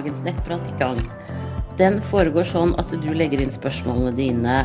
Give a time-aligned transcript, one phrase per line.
[0.00, 1.00] dagens nettprat i gang.
[1.80, 4.56] Den foregår sånn at du legger inn spørsmålene dine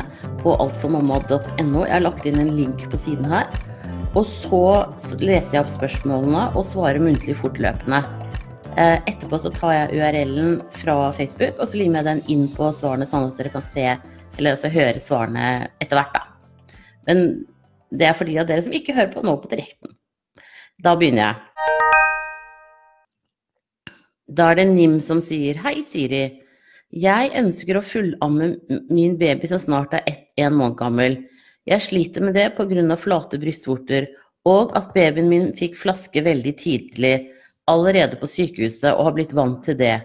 [0.42, 1.84] på altformamma.no.
[1.84, 3.48] Jeg har lagt inn en link på siden her.
[4.16, 4.60] Og så
[5.20, 8.00] leser jeg opp spørsmålene og svarer muntlig fortløpende.
[8.76, 12.68] Eh, etterpå så tar jeg URL-en fra Facebook og så limer jeg den inn på
[12.76, 13.86] svarene, sånn at dere kan se,
[14.36, 15.46] eller altså høre svarene
[15.80, 16.16] etter hvert.
[16.16, 16.76] da.
[17.08, 17.22] Men
[17.92, 19.96] det er for de av dere som ikke hører på nå på direkten.
[20.84, 22.05] Da begynner jeg.
[24.26, 26.24] Da er det Nim som sier Hei, Siri.
[26.90, 28.56] Jeg ønsker å fullamme
[28.90, 31.20] min baby som snart er ett, en måned gammel.
[31.66, 32.96] Jeg sliter med det pga.
[32.96, 34.08] flate brystvorter,
[34.44, 37.30] og at babyen min fikk flaske veldig tidlig,
[37.70, 40.02] allerede på sykehuset, og har blitt vant til det.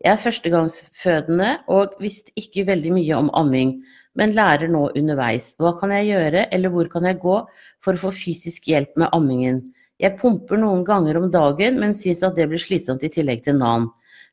[0.00, 3.82] Jeg er førstegangsfødende og visste ikke veldig mye om amming,
[4.14, 5.54] men lærer nå underveis.
[5.60, 7.40] Hva kan jeg gjøre, eller hvor kan jeg gå
[7.84, 9.66] for å få fysisk hjelp med ammingen?
[9.98, 13.58] Jeg pumper noen ganger om dagen, men syns at det blir slitsomt i tillegg til
[13.58, 13.88] NAN.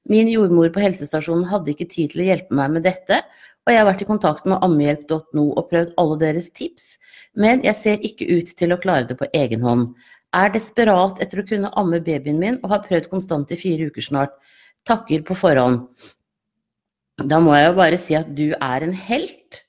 [0.05, 3.23] Min jordmor på helsestasjonen hadde ikke tid til å hjelpe meg med dette,
[3.65, 6.91] og jeg har vært i kontakt med ammehjelp.no og prøvd alle deres tips,
[7.33, 9.89] men jeg ser ikke ut til å klare det på egen hånd.
[10.37, 14.05] Er desperat etter å kunne amme babyen min og har prøvd konstant i fire uker
[14.05, 14.37] snart.
[14.85, 15.87] Takker på forhånd.
[17.25, 19.63] Da må jeg jo bare si at du er en helt.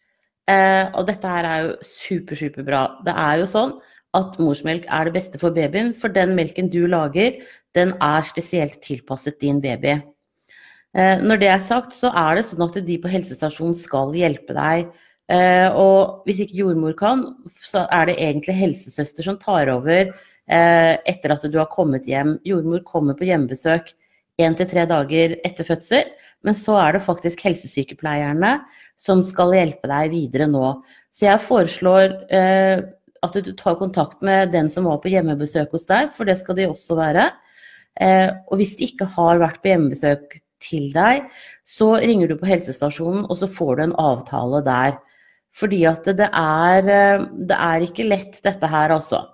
[0.51, 2.83] Eh, og dette her er jo super, superbra.
[3.07, 3.77] Det er jo sånn
[4.17, 7.41] at morsmelk er det beste for babyen, for den melken du lager,
[7.77, 9.99] den er spesielt tilpasset din baby.
[10.97, 14.57] Eh, når det er sagt, så er det sånn at de på helsestasjonen skal hjelpe
[14.57, 14.89] deg.
[15.29, 20.95] Eh, og hvis ikke jordmor kan, så er det egentlig helsesøster som tar over eh,
[21.05, 22.39] etter at du har kommet hjem.
[22.47, 23.93] Jordmor kommer på hjemmebesøk
[24.41, 26.09] én til tre dager etter fødsel,
[26.45, 28.59] men så er det faktisk helsesykepleierne
[29.01, 30.79] som skal hjelpe deg videre nå.
[31.17, 32.13] Så jeg foreslår
[33.27, 36.59] at du tar kontakt med den som var på hjemmebesøk hos deg, for det skal
[36.59, 37.29] de også være.
[38.01, 41.27] Eh, og hvis de ikke har vært på hjemmebesøk til deg,
[41.67, 44.99] så ringer du på helsestasjonen, og så får du en avtale der.
[45.57, 49.25] Fordi at det er, eh, det er ikke lett, dette her, altså.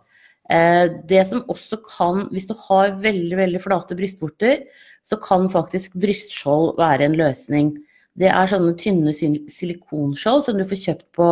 [0.51, 4.67] Eh, det som også kan, hvis du har veldig, veldig flate brystvorter,
[5.07, 7.73] så kan faktisk brystskjold være en løsning.
[8.19, 11.29] Det er sånne tynne silikonskjold som du får kjøpt på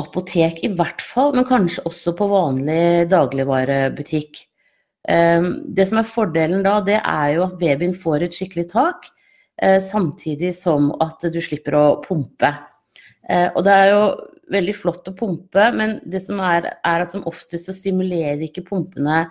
[0.00, 4.44] apotek i hvert fall, men kanskje også på vanlig dagligvarebutikk.
[5.08, 9.08] Ehm, det som er fordelen da, det er jo at babyen får et skikkelig tak,
[9.62, 12.52] eh, samtidig som at du slipper å pumpe.
[13.28, 14.02] Eh, og det er jo
[14.50, 18.66] veldig flott å pumpe, men det som er, er at som oftest så stimulerer ikke
[18.66, 19.28] pumpene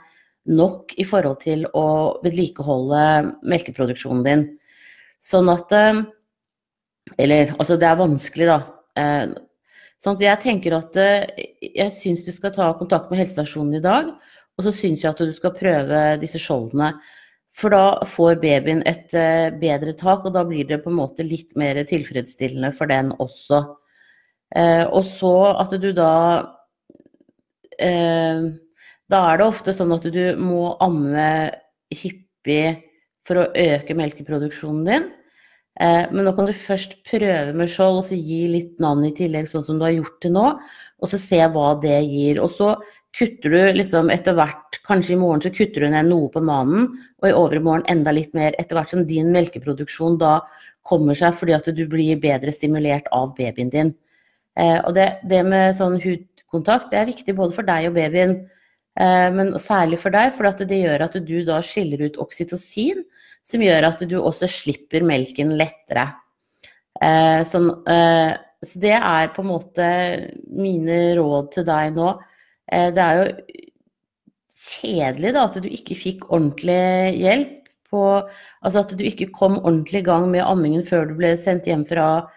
[0.50, 4.48] nok i forhold til å vedlikeholde melkeproduksjonen din.
[5.20, 6.06] Sånn at eh,
[7.18, 8.60] Eller altså, det er vanskelig, da.
[10.00, 14.14] Sånn jeg tenker at eh, jeg syns du skal ta kontakt med helsestasjonen i dag.
[14.60, 16.94] Og så syns jeg at du skal prøve disse skjoldene.
[17.56, 21.26] For da får babyen et eh, bedre tak, og da blir det på en måte
[21.28, 23.64] litt mer tilfredsstillende for den også.
[24.56, 26.14] Eh, og så at du da
[27.80, 31.28] Da er det ofte sånn at du må amme
[31.96, 32.82] hyppig
[33.24, 35.06] for å øke melkeproduksjonen din.
[35.80, 39.14] Eh, men nå kan du først prøve med skjold, og så gi litt navn i
[39.16, 40.48] tillegg, sånn som du har gjort til nå.
[41.00, 42.42] Og så se hva det gir.
[42.44, 42.74] Og så
[43.16, 46.92] kutter du liksom etter hvert, kanskje i morgen så kutter du ned noe på nanen,
[47.22, 48.58] og i overmorgen enda litt mer.
[48.62, 50.40] Etter hvert som din melkeproduksjon da
[50.90, 53.96] kommer seg fordi at du blir bedre stimulert av babyen din.
[54.60, 58.36] Eh, og det, det med sånn hudkontakt, det er viktig både for deg og babyen.
[59.00, 63.04] Eh, men særlig for deg, for det gjør at du da skiller ut oksytocin,
[63.46, 66.10] som gjør at du også slipper melken lettere.
[67.50, 67.70] Sånn,
[68.60, 69.86] så det er på en måte
[70.52, 72.12] mine råd til deg nå.
[72.72, 73.30] Eh, det er jo
[74.60, 77.56] kjedelig da, at du ikke fikk ordentlig hjelp.
[77.90, 78.04] På,
[78.62, 81.88] altså at du ikke kom ordentlig i gang med ammingen før du ble sendt hjem
[81.90, 82.28] fra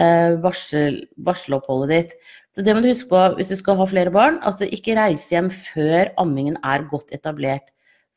[0.00, 2.14] eh, varsel, varseloppholdet ditt.
[2.56, 4.96] Så det må du huske på hvis du skal ha flere barn, at altså ikke
[4.96, 7.68] reise hjem før ammingen er godt etablert.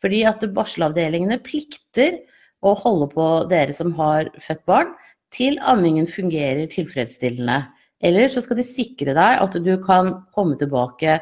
[0.04, 2.20] Fordi at barselavdelingene plikter
[2.66, 4.94] å holde på dere som har født barn,
[5.34, 7.66] til ammingen fungerer tilfredsstillende.
[8.04, 11.20] Eller så skal de sikre deg at du kan komme tilbake.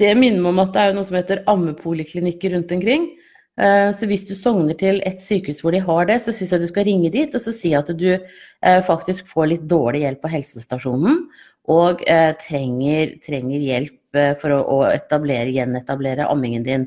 [0.00, 3.06] Det minner meg om at det er noe som heter ammepoliklinikker rundt omkring.
[3.60, 6.64] Eh, så hvis du sogner til et sykehus hvor de har det, så syns jeg
[6.64, 10.24] du skal ringe dit og så si at du eh, faktisk får litt dårlig hjelp
[10.24, 11.20] på helsestasjonen
[11.70, 14.00] og eh, trenger, trenger hjelp
[14.38, 16.84] for å etablere, gjenetablere ammingen din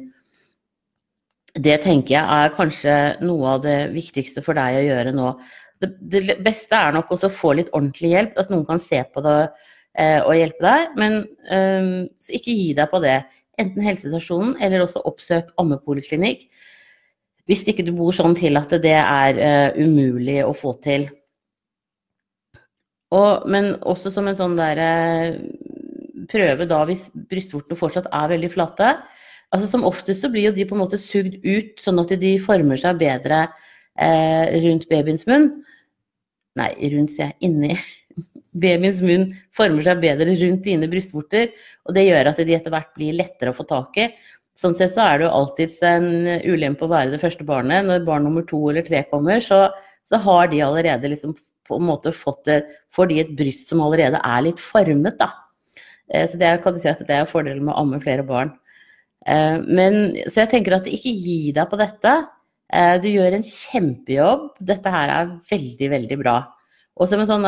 [1.63, 5.31] det tenker jeg er kanskje noe av det viktigste for deg å gjøre nå.
[5.81, 9.01] Det, det beste er nok også å få litt ordentlig hjelp, at noen kan se
[9.13, 9.37] på det
[9.97, 10.95] eh, og hjelpe deg.
[11.01, 11.19] Men
[11.53, 11.91] eh,
[12.39, 13.19] ikke gi deg på det.
[13.57, 16.45] Enten helsestasjonen eller også oppsøk ammepoliklinikk.
[17.47, 21.05] Hvis ikke du bor sånn til at det er uh, umulig å få til.
[23.15, 25.37] Og, men også som en sånn der uh,
[26.27, 28.91] prøve da hvis brystvortene fortsatt er veldig flate.
[29.55, 32.33] Altså Som oftest så blir jo de på en måte sugd ut, sånn at de
[32.43, 33.45] former seg bedre
[33.95, 35.47] eh, rundt babyens munn.
[36.57, 37.77] Nei, rundt sier jeg, inni.
[38.63, 41.53] Babyens munn former seg bedre rundt dine brystvorter,
[41.85, 44.09] og det gjør at de etter hvert blir lettere å få tak i.
[44.57, 46.07] Sånn sett så er det jo alltids en
[46.49, 47.85] ulempe å være det første barnet.
[47.85, 49.67] Når barn nummer to eller tre kommer, så,
[50.09, 51.35] så har de allerede liksom
[51.67, 52.61] på en måte fått det
[52.95, 55.27] Får de et bryst som allerede er litt formet, da.
[56.09, 58.55] Eh, så det kan du si at det er fordelen med å amme flere barn.
[59.27, 62.15] Eh, men, så jeg tenker at ikke gi deg på dette.
[62.73, 64.47] Eh, du gjør en kjempejobb.
[64.71, 66.37] Dette her er veldig, veldig bra.
[66.97, 67.47] Og som en sånn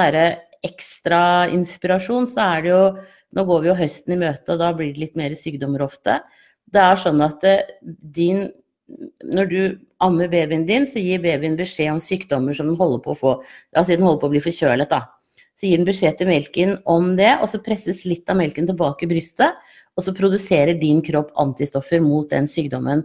[0.65, 2.83] ekstra inspirasjon, så er det jo
[3.29, 6.15] Nå går vi jo høsten i møte, og da blir det litt mer sykdommer ofte.
[6.65, 8.47] Det er sånn at eh, din
[9.21, 9.59] Når du
[10.01, 13.33] ammer babyen din, så gir babyen beskjed om sykdommer som den holder på å få.
[13.77, 15.03] Altså den holder på å bli forkjølet, da.
[15.59, 19.05] Så gir den beskjed til melken om det, og så presses litt av melken tilbake
[19.05, 19.61] i brystet.
[19.99, 23.03] Og så produserer din kropp antistoffer mot den sykdommen.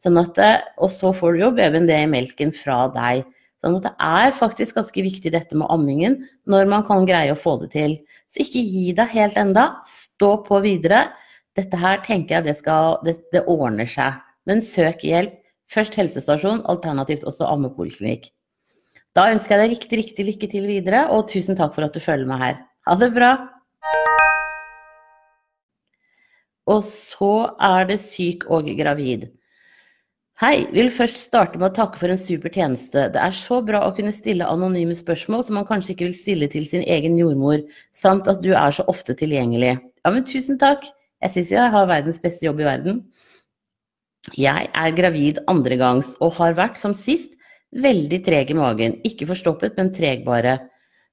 [0.00, 3.26] Sånn at, eh, og så får du jo babyen det i melken fra deg.
[3.60, 7.36] Sånn at det er faktisk ganske viktig dette med ammingen når man kan greie å
[7.36, 7.98] få det til.
[8.32, 9.66] Så ikke gi deg helt enda.
[9.84, 11.10] Stå på videre
[11.58, 14.20] dette her tenker jeg det, skal, det, det ordner seg.
[14.48, 15.36] Men søk hjelp.
[15.70, 18.32] Først helsestasjon, alternativt også ammepoliklinikk.
[19.14, 22.02] Da ønsker jeg deg riktig, riktig lykke til videre, og tusen takk for at du
[22.02, 22.58] følger med her.
[22.90, 23.36] Ha det bra!
[26.70, 29.28] Og så er det syk og gravid.
[30.40, 33.08] Hei, vil først starte med å takke for en super tjeneste.
[33.12, 36.48] Det er så bra å kunne stille anonyme spørsmål som man kanskje ikke vil stille
[36.48, 37.60] til sin egen jordmor,
[37.92, 39.74] samt at du er så ofte tilgjengelig.
[40.00, 40.86] Ja, men tusen takk!
[41.20, 43.02] Jeg syns jo jeg har verdens beste jobb i verden.
[44.40, 47.34] Jeg er gravid andregangs og har vært, som sist,
[47.76, 48.96] veldig treg i magen.
[49.04, 50.56] Ikke forstoppet, men treg bare.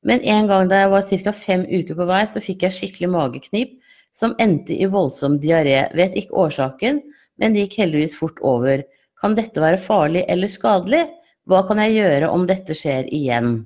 [0.08, 1.36] Men en gang da jeg var ca.
[1.36, 3.76] fem uker på vei, så fikk jeg skikkelig mageknip
[4.18, 5.86] som endte i voldsom diaré.
[5.98, 7.02] Vet ikke årsaken,
[7.38, 8.82] men det gikk heldigvis fort over.
[9.22, 11.06] Kan dette være farlig eller skadelig?
[11.48, 13.60] Hva kan jeg gjøre om dette skjer igjen?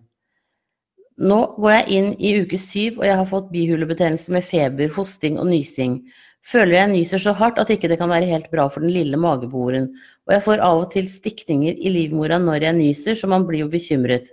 [1.22, 5.38] Nå går jeg inn i uke syv, og jeg har fått bihulebetennelse med feber, hosting
[5.42, 6.00] og nysing.
[6.42, 9.20] Føler jeg nyser så hardt at ikke det kan være helt bra for den lille
[9.22, 9.92] mageboren,
[10.26, 13.66] og jeg får av og til stikninger i livmora når jeg nyser, så man blir
[13.66, 14.32] jo bekymret.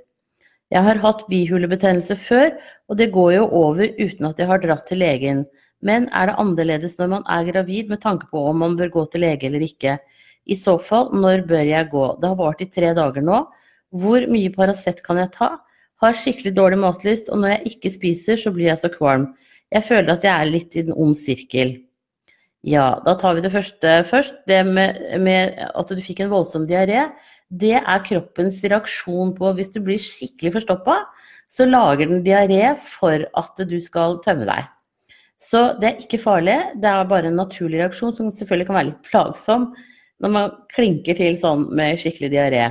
[0.73, 2.53] Jeg har hatt bihulebetennelse før,
[2.88, 5.44] og det går jo over uten at jeg har dratt til legen.
[5.84, 9.04] Men er det annerledes når man er gravid med tanke på om man bør gå
[9.12, 9.98] til lege eller ikke?
[10.48, 12.04] I så fall, når bør jeg gå?
[12.20, 13.42] Det har vart i tre dager nå.
[13.94, 15.54] Hvor mye Paracet kan jeg ta?
[16.02, 19.32] Har skikkelig dårlig matlyst, og når jeg ikke spiser, så blir jeg så kvalm.
[19.75, 21.75] Jeg føler at jeg er litt i den ond sirkel.
[22.66, 24.40] Ja, da tar vi det første først.
[24.50, 27.06] Det med, med at du fikk en voldsom diaré.
[27.48, 30.98] Det er kroppens reaksjon på Hvis du blir skikkelig forstoppa,
[31.48, 34.66] så lager den diaré for at du skal tømme deg.
[35.38, 36.56] Så det er ikke farlig.
[36.82, 39.70] Det er bare en naturlig reaksjon som selvfølgelig kan være litt plagsom
[40.19, 42.64] når man klinker til sånn med skikkelig diaré.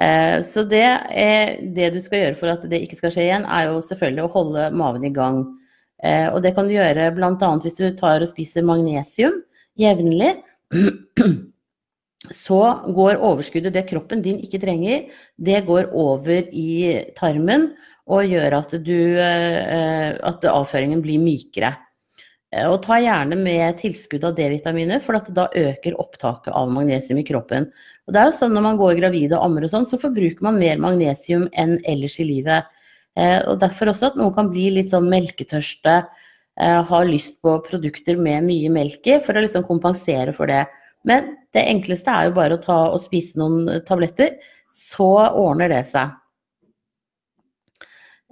[0.00, 3.44] Eh, så det, er, det du skal gjøre for at det ikke skal skje igjen,
[3.44, 5.42] er jo selvfølgelig å holde maven i gang.
[6.04, 7.50] Eh, og det kan du gjøre bl.a.
[7.64, 9.36] hvis du tar og spiser magnesium
[9.80, 10.34] jevnlig.
[12.26, 12.58] Så
[12.96, 15.04] går overskuddet, det kroppen din ikke trenger,
[15.38, 17.68] det går over i tarmen
[18.06, 21.72] og gjør at, du, eh, at avføringen blir mykere.
[22.54, 27.26] Eh, og ta gjerne med tilskudd av D-vitaminer, for da øker opptaket av magnesium i
[27.26, 27.66] kroppen.
[28.06, 30.46] Og det er jo sånn Når man går gravid og ammer, og sånn, så forbruker
[30.46, 32.70] man mer magnesium enn ellers i livet.
[33.18, 36.04] Eh, og derfor også at noen kan bli litt sånn melketørste,
[36.56, 40.62] ha lyst på produkter med mye melk i, for å liksom kompensere for det.
[41.04, 44.38] Men det enkleste er jo bare å ta og spise noen tabletter,
[44.72, 46.14] så ordner det seg.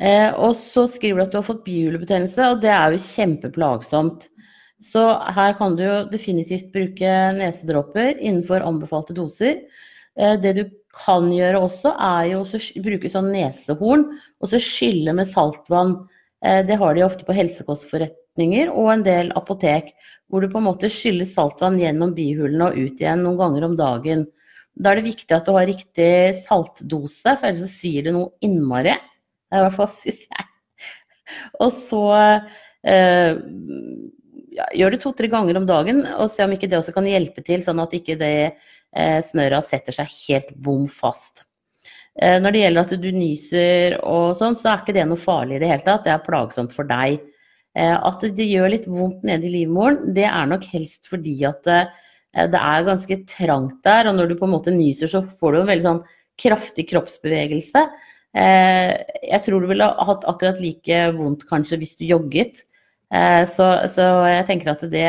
[0.01, 4.29] Eh, og så skriver du at du har fått bihulebetennelse, og det er jo kjempeplagsomt.
[4.85, 5.03] Så
[5.37, 9.63] her kan du jo definitivt bruke nesedråper innenfor anbefalte doser.
[10.15, 15.31] Det du kan gjøre også, er jo å bruke sånn nesehorn og så skylle med
[15.31, 15.97] saltvann.
[16.45, 19.93] Eh, det har de ofte på helsekostforretninger og en del apotek,
[20.29, 23.79] hvor du på en måte skyller saltvann gjennom bihulene og ut igjen noen ganger om
[23.81, 24.27] dagen.
[24.75, 28.97] Da er det viktig at du har riktig saltdose, for ellers svir det noe innmari.
[29.55, 30.47] I hvert fall syns jeg.
[31.63, 33.33] Og så eh,
[34.55, 37.45] ja, gjør det to-tre ganger om dagen, og se om ikke det også kan hjelpe
[37.47, 41.47] til, sånn at ikke det eh, snørra setter seg helt bom fast.
[42.21, 45.59] Eh, når det gjelder at du nyser og sånn, så er ikke det noe farlig
[45.59, 46.05] i det hele tatt.
[46.07, 47.23] Det er plagsomt for deg.
[47.75, 51.71] Eh, at det gjør litt vondt nede i livmoren, det er nok helst fordi at
[52.35, 55.55] Eh, det er ganske trangt der, og når du på en måte nyser, så får
[55.55, 56.03] du en veldig sånn
[56.41, 57.85] kraftig kroppsbevegelse.
[58.35, 62.65] Eh, jeg tror du ville hatt akkurat like vondt kanskje hvis du jogget.
[63.15, 65.09] Eh, så, så, jeg tenker at det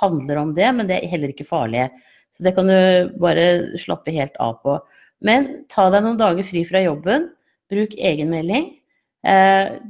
[0.00, 1.86] handler om det, men det er heller ikke farlig.
[2.34, 4.78] Så det kan du bare slappe helt av på.
[5.24, 7.30] Men ta deg noen dager fri fra jobben.
[7.70, 8.66] Bruk egenmelding,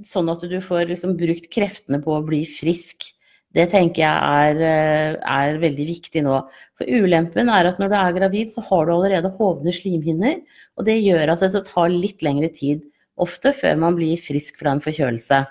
[0.06, 3.08] sånn at du får liksom brukt kreftene på å bli frisk.
[3.54, 6.40] Det tenker jeg er, eh, er, veldig viktig nå.
[6.74, 10.40] For ulempen er at når du er gravid, så har du allerede hovne slimhinner.
[10.76, 12.82] Og det gjør at det tar litt lengre tid,
[13.14, 15.44] ofte før man blir frisk fra en forkjølelse.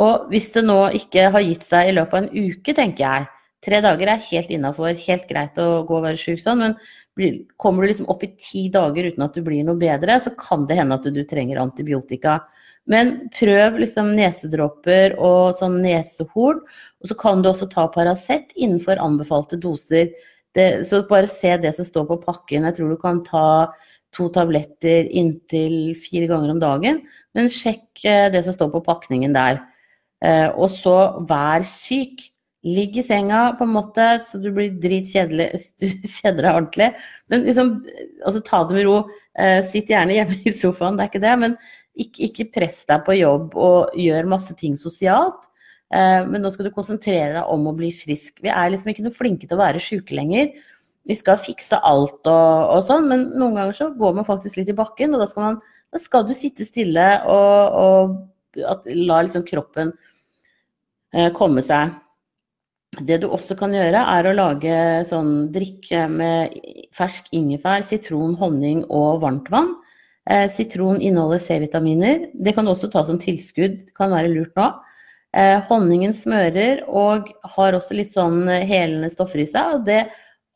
[0.00, 3.28] Og hvis det nå ikke har gitt seg i løpet av en uke, tenker jeg,
[3.60, 6.78] tre dager er helt innafor, helt greit å gå og være sjuk sånn, men
[7.60, 10.64] kommer du liksom opp i ti dager uten at du blir noe bedre, så kan
[10.70, 12.38] det hende at du trenger antibiotika.
[12.90, 16.58] Men prøv liksom nesedråper og sånn nesehorn.
[17.00, 20.10] Og så kan du også ta Paracet innenfor anbefalte doser.
[20.56, 22.66] Det, så bare se det som står på pakken.
[22.66, 23.46] Jeg tror du kan ta
[24.16, 27.00] to tabletter inntil fire ganger om dagen.
[27.36, 29.62] Men sjekk eh, det som står på pakningen der.
[30.24, 30.98] Eh, og så
[31.30, 32.26] vær syk.
[32.60, 35.46] Ligg i senga på en måte så du blir dritkjedelig,
[35.80, 36.88] du kjeder deg ordentlig.
[37.32, 37.70] Men liksom,
[38.20, 38.98] altså ta det med ro.
[39.40, 41.36] Eh, sitt gjerne hjemme i sofaen, det er ikke det.
[41.40, 41.56] Men
[41.98, 45.46] ikke, ikke, press deg på jobb og gjør masse ting sosialt.
[45.90, 48.38] Eh, men nå skal du konsentrere deg om å bli frisk.
[48.44, 50.52] Vi er liksom ikke noe flinke til å være syke lenger.
[51.08, 54.70] Vi skal fikse alt og, og, sånn, men noen ganger så går man faktisk litt
[54.70, 55.16] i bakken.
[55.16, 59.92] Og da skal, man, da skal du sitte stille og, og at, la liksom kroppen
[61.14, 61.96] eh, komme seg.
[63.06, 66.56] Det du også kan gjøre, er å lage sånn drikke med
[66.94, 69.76] fersk ingefær, sitron, honning og varmtvann.
[70.30, 72.28] Eh, sitron inneholder C-vitaminer.
[72.32, 74.68] Det kan du også ta som tilskudd, det kan være lurt nå.
[75.34, 79.78] Eh, honningen smører og har også litt sånn helende stoffer i seg.
[79.78, 80.04] og det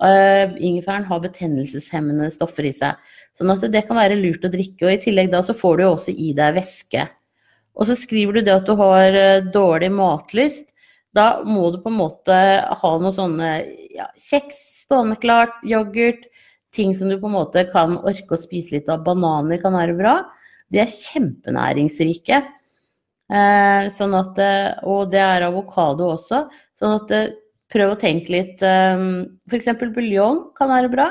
[0.02, 2.98] Uh, ingefæren har betennelseshemmende stoffer i seg.
[3.38, 4.88] Sånn at det kan være lurt å drikke.
[4.88, 7.06] Og i tillegg da så får du også i deg væske.
[7.78, 10.66] Og så skriver du det at du har uh, dårlig matlyst.
[11.14, 12.36] Da må du på en måte
[12.82, 13.52] ha noe sånne
[13.94, 16.26] ja, kjeks stående klart, yoghurt,
[16.74, 19.04] ting som du på en måte kan orke å spise litt av.
[19.06, 20.18] Bananer kan være bra.
[20.72, 22.42] De er kjempenæringsrike.
[23.34, 26.44] Eh, sånn at, eh, og det er avokado også.
[26.78, 27.32] Sånn at eh,
[27.72, 29.06] prøv å tenke litt eh,
[29.48, 29.72] F.eks.
[29.94, 31.10] buljong kan være bra.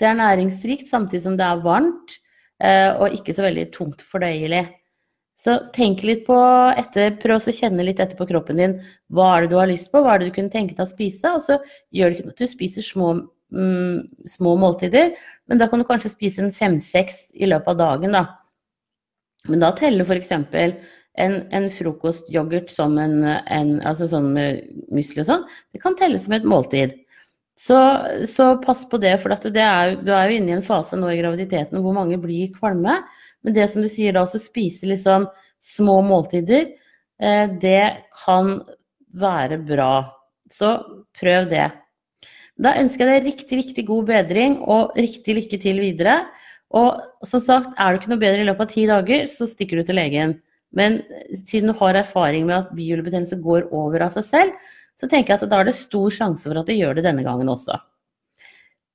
[0.00, 2.16] Det er næringsrikt samtidig som det er varmt
[2.62, 4.64] eh, og ikke så veldig tungt fordøyelig.
[5.42, 6.38] Så tenk litt på
[6.78, 8.74] etter, prøv å kjenne litt etter på kroppen din.
[9.10, 10.90] Hva er det du har lyst på, hva er det du kunne tenke deg å
[10.90, 11.32] spise?
[11.34, 11.58] Og så
[11.90, 13.08] gjør det ikke noe at du spiser små
[13.52, 15.12] mm, små måltider,
[15.48, 18.26] men da kan du kanskje spise en fem-seks i løpet av dagen, da.
[19.50, 20.32] Men da teller f.eks.
[21.20, 24.62] En, en frokostyoghurt som en, en, altså sånn med
[24.96, 25.42] musli og sånn,
[25.74, 26.94] det kan telles som et måltid.
[27.58, 27.76] Så,
[28.26, 31.10] så pass på det, for det er, du er jo inne i en fase nå
[31.12, 32.96] i graviditeten hvor mange blir kvalme.
[33.44, 35.28] Men det som du sier da, å spise liksom
[35.62, 36.72] små måltider,
[37.20, 38.56] eh, det kan
[39.20, 39.92] være bra.
[40.50, 40.74] Så
[41.18, 41.68] prøv det.
[42.60, 46.18] Da ønsker jeg deg riktig, riktig god bedring og riktig lykke til videre.
[46.72, 49.80] Og som sagt, er du ikke noe bedre i løpet av ti dager, så stikker
[49.80, 50.36] du til legen.
[50.72, 51.00] Men
[51.36, 55.42] siden du har erfaring med at bihulebetennelse går over av seg selv, så tenker jeg
[55.42, 57.76] at da er det stor sjanse for at du gjør det denne gangen også.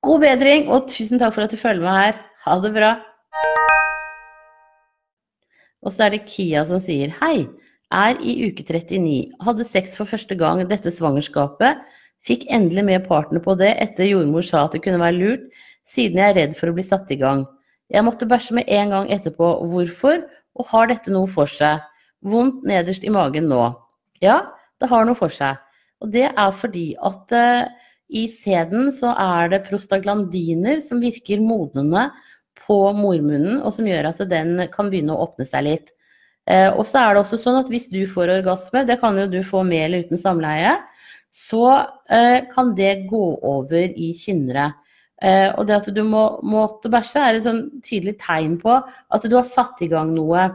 [0.06, 2.18] God bedring, og tusen takk for at du følger med her.
[2.46, 2.92] Ha det bra.
[5.82, 7.48] Og så er det Kia som sier hei.
[7.94, 9.32] Er i uke 39.
[9.42, 11.82] Hadde sex for første gang dette svangerskapet
[12.26, 15.46] Fikk endelig med partner på det etter jordmor sa at det kunne være lurt,
[15.88, 17.44] siden jeg er redd for å bli satt i gang.
[17.88, 19.52] Jeg måtte bæsje med en gang etterpå.
[19.70, 20.20] Hvorfor?
[20.58, 21.80] Og har dette noe for seg?
[22.26, 23.62] Vondt nederst i magen nå.
[24.24, 24.42] Ja,
[24.82, 25.60] det har noe for seg.
[26.02, 27.70] Og det er fordi at uh,
[28.08, 32.08] i sæden så er det prostaglandiner som virker modnende
[32.66, 35.94] på mormunnen, og som gjør at den kan begynne å åpne seg litt.
[36.48, 39.28] Uh, og så er det også sånn at hvis du får orgasme, det kan jo
[39.30, 40.76] du få med eller uten samleie,
[41.34, 41.64] så
[42.10, 44.70] eh, kan det gå over i kynnere.
[45.22, 49.26] Eh, og det at du må måtte bæsje, er et sånn tydelig tegn på at
[49.26, 50.48] du har satt i gang noe.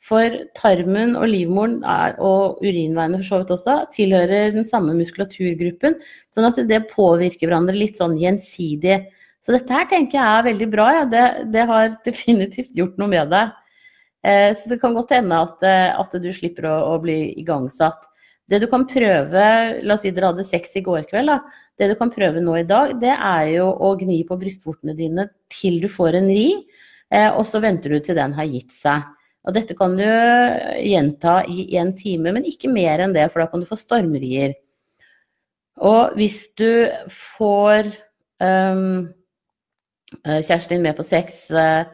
[0.00, 1.82] For tarmen og livmoren,
[2.24, 5.98] og urinveiene for så vidt også, tilhører den samme muskulaturgruppen.
[6.32, 9.02] Sånn at det påvirker hverandre litt sånn gjensidig.
[9.44, 10.86] Så dette her tenker jeg er veldig bra.
[10.96, 11.04] Ja.
[11.04, 13.52] Det, det, har definitivt gjort noe med deg.
[14.24, 18.08] Eh, så det kan godt hende at, eh, at du slipper å, å bli igangsatt.
[18.50, 19.44] Det du kan prøve,
[19.86, 21.38] la oss si dere hadde sex i går kveld, da.
[21.78, 25.28] Det du kan prøve nå i dag, det er jo å gni på brystvortene dine
[25.54, 26.48] til du får en ri,
[27.14, 29.06] eh, og så venter du til den har gitt seg.
[29.48, 33.48] Og dette kan du gjenta i en time, men ikke mer enn det, for da
[33.52, 34.58] kan du få stormrier.
[35.80, 37.88] Og hvis du får
[38.42, 39.08] um,
[40.26, 41.88] kjæresten din med på sex uh,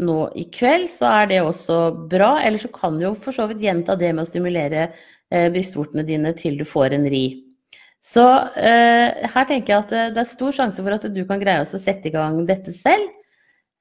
[0.00, 2.38] nå i kveld, så er det også bra.
[2.40, 4.88] Eller så kan du jo for så vidt gjenta det med å stimulere
[5.54, 7.24] brystvortene dine til du får en ri.
[8.04, 11.64] Så uh, her tenker jeg at det er stor sjanse for at du kan greie
[11.64, 13.08] å sette i gang dette selv.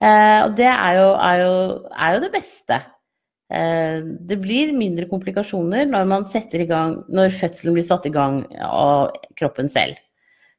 [0.04, 1.52] og det er jo, er, jo,
[1.96, 2.80] er jo, det beste.
[4.30, 9.14] det blir mindre komplikasjoner når man i gang, når fødselen blir satt i gang av
[9.40, 9.96] kroppen selv.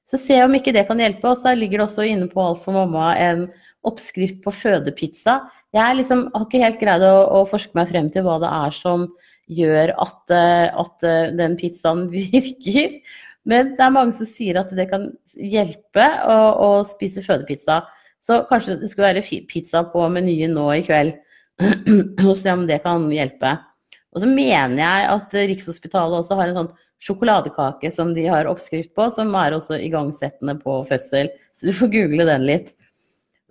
[0.04, 1.30] Så se om ikke det kan hjelpe.
[1.30, 3.46] Og så ligger det også inne på Alt for mamma en
[3.88, 5.40] oppskrift på fødepizza.
[5.76, 8.76] Jeg liksom, har ikke helt greid å, å, forske meg frem til hva det er
[8.76, 9.08] som
[9.50, 12.96] gjør at, eh, at eh, den pizzaen virker.
[13.44, 17.82] Men det er mange som sier at det kan hjelpe å, å spise fødepizza.
[18.24, 21.18] Så kanskje det skulle være pizza på menyen nå i kveld.
[22.24, 23.58] Og se om det kan hjelpe.
[24.14, 26.72] Og så mener jeg at Rikshospitalet også har en sånn
[27.04, 31.28] sjokoladekake som de har oppskrift på, som er også igangsettende på fødsel.
[31.60, 32.72] Så du får google den litt.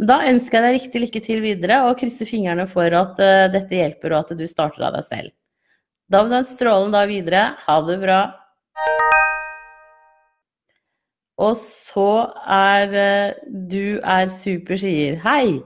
[0.02, 3.78] Da ønsker jeg deg riktig lykke til videre, og krysser fingrene for at uh, dette
[3.78, 5.36] hjelper, og at du starter av deg selv.
[6.12, 7.44] Da må du ha en strålende dag videre.
[7.64, 8.20] Ha det bra.
[11.44, 12.10] Og så
[12.54, 13.38] er uh,
[13.72, 15.62] du er super, sier hei.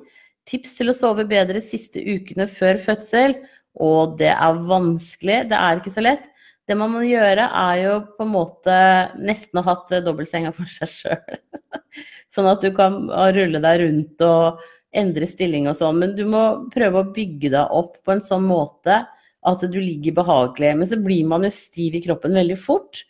[0.48, 3.36] Tips til å sove bedre siste ukene før fødsel.
[3.78, 6.30] Og det er vanskelig, det er ikke så lett.
[6.68, 8.78] Det man må gjøre, er jo på en måte
[9.24, 11.38] nesten å ha hatt dobbeltsenga for seg sjøl.
[12.34, 14.64] sånn at du kan rulle deg rundt og
[14.98, 16.00] endre stilling og sånn.
[16.02, 19.04] Men du må prøve å bygge deg opp på en sånn måte
[19.48, 20.74] at du ligger behagelig.
[20.80, 23.04] Men så blir man jo stiv i kroppen veldig fort.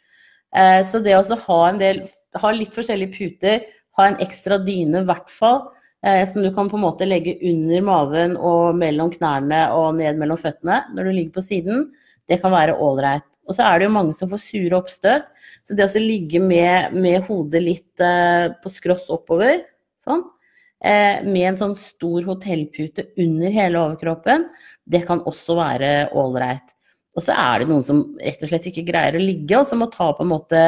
[0.56, 2.06] Eh, så det å ha del
[2.38, 3.64] Ha litt forskjellige puter,
[3.98, 5.64] ha en ekstra dyne i hvert fall,
[6.06, 10.20] eh, som du kan på en måte legge under maven og mellom knærne og ned
[10.20, 11.88] mellom føttene når du ligger på siden,
[12.30, 13.26] det kan være ålreit.
[13.48, 15.26] Og så er det jo mange som får sure oppstøt.
[15.66, 19.64] Så det å ligge med, med hodet litt eh, på skross oppover,
[20.06, 20.28] sånn,
[20.78, 24.44] med en sånn stor hotellpute under hele overkroppen,
[24.86, 26.76] det kan også være ålreit.
[27.18, 29.82] Og så er det noen som rett og slett ikke greier å ligge, og som
[29.82, 30.62] må ta på en måte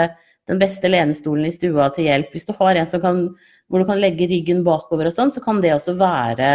[0.49, 2.31] den beste lenestolen i stua til hjelp.
[2.33, 3.21] Hvis du har en kan,
[3.69, 6.49] hvor du kan legge ryggen bakover og sånn, så kan det også være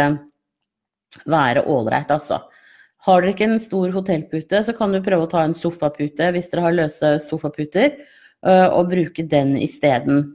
[1.63, 2.41] ålreit, altså.
[3.05, 6.49] Har dere ikke en stor hotellpute, så kan du prøve å ta en sofapute hvis
[6.51, 7.93] dere har løse sofaputer,
[8.43, 10.33] øh, og bruke den isteden.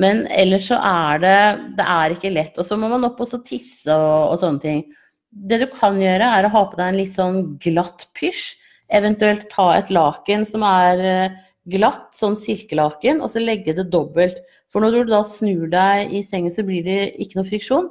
[0.00, 1.38] Men ellers så er det
[1.78, 2.58] Det er ikke lett.
[2.58, 4.84] Og så må man opp og tisse og, og, sånne ting.
[5.30, 8.54] Det du kan gjøre, er å ha på deg en litt sånn glatt pysj.
[8.94, 11.36] Eventuelt ta et laken som er øh,
[11.72, 14.38] glatt, sånn silkelaken, og så legge det dobbelt.
[14.70, 17.88] For når du da snur deg i sengen, så blir det ikke noe friksjon.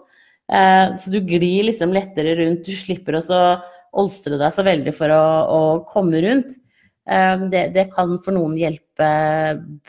[0.51, 2.67] Eh, så du glir liksom lettere rundt.
[2.67, 3.41] Du slipper å
[4.03, 6.55] olstre deg så veldig for å, å komme rundt.
[7.09, 9.09] Eh, det, det, kan for noen hjelpe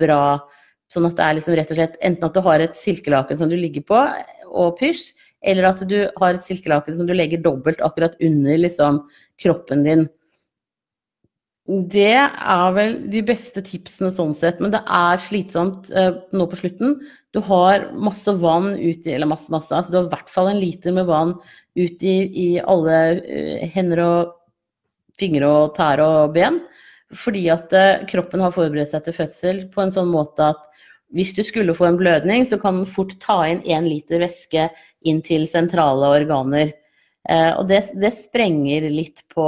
[0.00, 0.22] bra.
[0.92, 3.50] Sånn at det er liksom rett og slett enten at du har et silkelaken som
[3.50, 4.00] du ligger på,
[4.54, 5.12] og pysj,
[5.44, 9.02] eller at du har et silkelaken som du legger dobbelt akkurat under liksom,
[9.42, 10.06] kroppen din.
[11.64, 16.58] Det er vel de beste tipsene sånn sett, men det er slitsomt uh, nå på
[16.60, 16.98] slutten.
[17.32, 20.60] Du har masse vann uti, eller masse, masse, altså du har i hvert fall en
[20.60, 21.32] liter med vann
[21.80, 24.34] ut i, alle uh, hender og
[25.20, 26.60] fingre og tær og ben.
[27.16, 30.68] Fordi at uh, kroppen har forberedt seg til fødsel på en sånn måte at
[31.14, 34.68] hvis du skulle få en blødning, så kan den fort ta inn én liter væske
[35.06, 36.74] inn til sentrale organer.
[37.24, 39.46] Uh, og det, det sprenger litt på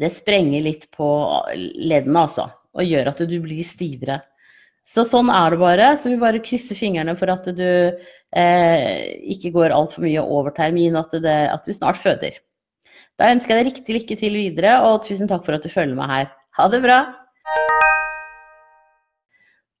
[0.00, 1.06] det sprenger litt på
[1.52, 2.48] leddene, altså.
[2.78, 4.20] Og gjør at du blir stivere.
[4.86, 5.90] Så sånn er det bare.
[6.00, 9.02] Så vi bare krysser fingrene for at du eh,
[9.34, 12.40] ikke går altfor mye over termin, og at, at, du snart føder.
[13.20, 15.98] Da ønsker jeg deg riktig lykke til videre, og tusen takk for at du følger
[15.98, 16.34] meg her.
[16.56, 17.02] Ha det bra!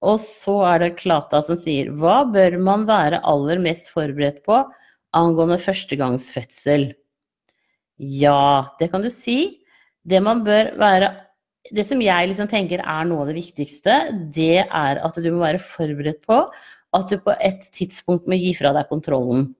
[0.00, 4.62] Og så er det Klata som sier Hva bør man være aller mest forberedt på
[5.16, 6.90] angående førstegangsfødsel?
[8.00, 9.60] Ja, det kan du si.
[10.08, 11.10] Det man bør være
[11.76, 13.96] Det som jeg liksom tenker er noe av det viktigste,
[14.32, 16.38] det er at du må være forberedt på
[16.96, 19.50] at du på et tidspunkt må gi fra deg kontrollen.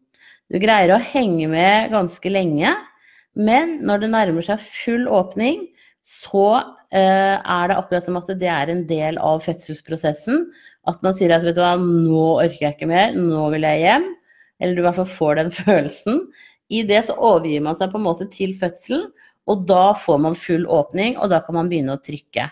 [0.51, 2.73] Du greier å henge med ganske lenge,
[3.37, 5.69] men når det nærmer seg full åpning,
[6.03, 10.47] så er det akkurat som at det er en del av fødselsprosessen.
[10.91, 13.85] At man sier at vet du hva, nå orker jeg ikke mer, nå vil jeg
[13.85, 14.07] hjem.
[14.61, 16.23] Eller du i hvert fall får den følelsen.
[16.71, 19.09] I det så overgir man seg på en måte til fødselen,
[19.51, 22.47] og da får man full åpning, og da kan man begynne å trykke.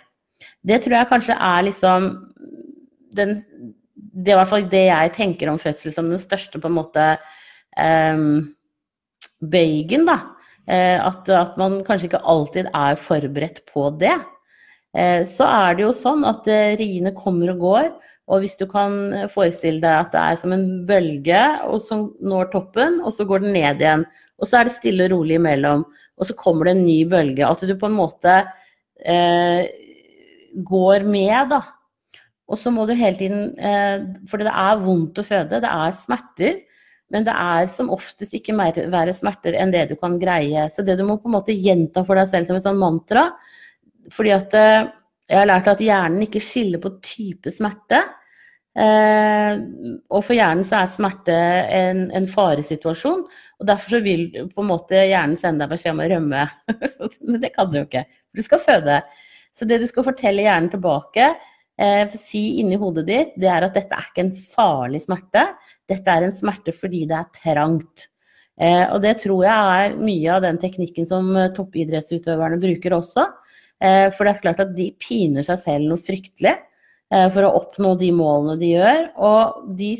[0.66, 2.09] Det tror jeg kanskje er liksom
[3.18, 3.37] den,
[3.94, 6.77] Det er i hvert fall det jeg tenker om fødsel som den største på en
[6.77, 7.05] måte
[7.79, 8.42] um,
[9.38, 10.18] bøygen, da.
[10.68, 14.16] Uh, at, at, man kanskje ikke alltid er forberedt på det.
[14.92, 17.90] Uh, så er det jo sånn at uh, riene kommer og går,
[18.28, 18.92] Og hvis du kan
[19.33, 23.46] forestille deg at det er som en bølge og som når toppen, og så går
[23.46, 24.04] den ned igjen.
[24.37, 25.87] Og så er det stille og rolig imellom.
[26.18, 27.46] Og så kommer det en ny bølge.
[27.46, 28.35] At du på en måte
[29.07, 29.66] eh,
[30.68, 31.62] går med, da.
[32.48, 35.96] Og så må du hele tiden eh, For det er vondt å føde, det er
[35.96, 36.61] smerter.
[37.12, 40.66] Men det er som oftest ikke mer verre smerter enn det du kan greie.
[40.73, 43.31] Så det du må på en måte gjenta for deg selv som et sånn mantra
[44.12, 44.88] Fordi at eh,
[45.29, 48.01] jeg har lært at hjernen ikke skiller på type smerte.
[48.79, 49.59] Eh,
[50.09, 53.25] og for hjernen så er smerte en, en, faresituasjon.
[53.61, 56.47] Og derfor så vil på en måte hjernen sende deg beskjed om å rømme.
[57.29, 59.03] Men det kan du jo ikke, du skal føde.
[59.53, 61.33] Så det du skal fortelle hjernen tilbake,
[62.19, 65.45] si inni hodet ditt, det er at dette er ikke en farlig smerte.
[65.88, 68.09] Dette er en smerte fordi det er trangt.
[68.59, 73.29] Eh, og det tror jeg er mye av den teknikken som eh, toppidrettsutøverne bruker også.
[73.79, 77.55] Eh, for det er klart at de piner seg selv noe fryktelig eh, for å
[77.61, 79.05] oppnå de målene de gjør.
[79.29, 79.93] Og de,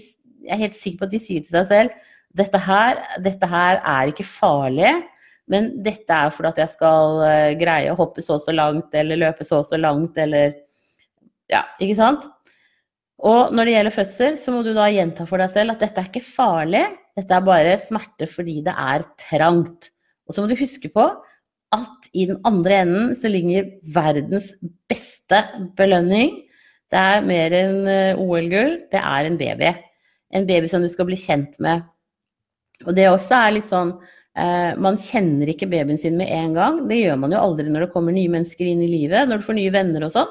[0.43, 2.05] jeg er helt sikker på at de sier til seg selv
[2.39, 4.91] dette her, dette her er ikke farlig.
[5.49, 7.23] Men dette er fordi at jeg skal
[7.57, 10.53] greie å hoppe så og så langt, eller løpe så og så langt, eller
[11.53, 12.27] Ja, ikke sant?
[13.19, 16.03] Og når det gjelder fødsel, så må du da gjenta for deg selv at dette
[16.03, 16.85] er ikke farlig,
[17.19, 19.91] dette er bare smerte fordi det er trangt.
[20.29, 21.07] Og så må du huske på
[21.75, 24.53] at i den andre enden så ligger verdens
[24.89, 25.43] beste
[25.77, 26.37] belønning.
[26.89, 29.73] Det er mer enn eh, OL-gull, det er en baby.
[30.33, 31.83] En baby som du skal bli kjent med.
[32.87, 33.91] Og det også er litt sånn
[34.39, 36.83] eh, Man kjenner ikke babyen sin med en gang.
[36.89, 39.49] Det gjør man jo aldri når det kommer nye mennesker inn i livet, når du
[39.49, 40.31] får nye venner og sånn.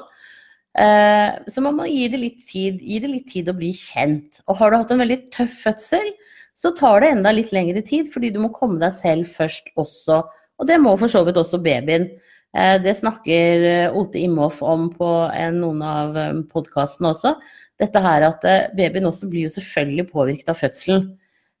[0.76, 4.42] Eh, så man må gi det litt tid, gi det litt tid å bli kjent.
[4.46, 6.10] Og har du hatt en veldig tøff fødsel,
[6.58, 10.22] så tar det enda litt lengre tid, fordi du må komme deg selv først også.
[10.58, 12.08] Og det må for så vidt også babyen.
[12.56, 15.12] Eh, det snakker eh, Ote Imhoff om på
[15.56, 16.18] noen av
[16.52, 17.36] podkastene også.
[17.78, 18.42] Dette her at
[18.74, 21.08] babyen også blir jo selvfølgelig påvirket av fødselen.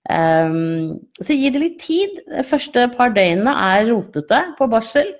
[0.08, 2.16] Så gi det litt tid.
[2.32, 5.12] De første par døgnene er rotete på barsel.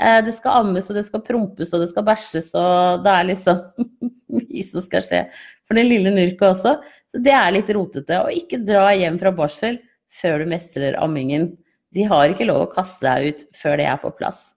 [0.00, 3.28] Eh, det skal ammes, og det skal prompes, og det skal bæsjes, og det er
[3.28, 3.90] liksom
[4.38, 5.24] mye som skal skje
[5.66, 6.76] for den lille Nurka også.
[7.12, 8.22] Så det er litt rotete.
[8.24, 9.80] Og ikke dra hjem fra barsel
[10.12, 11.52] før du mestrer ammingen.
[11.92, 14.50] De har ikke lov å kaste deg ut før det er på plass.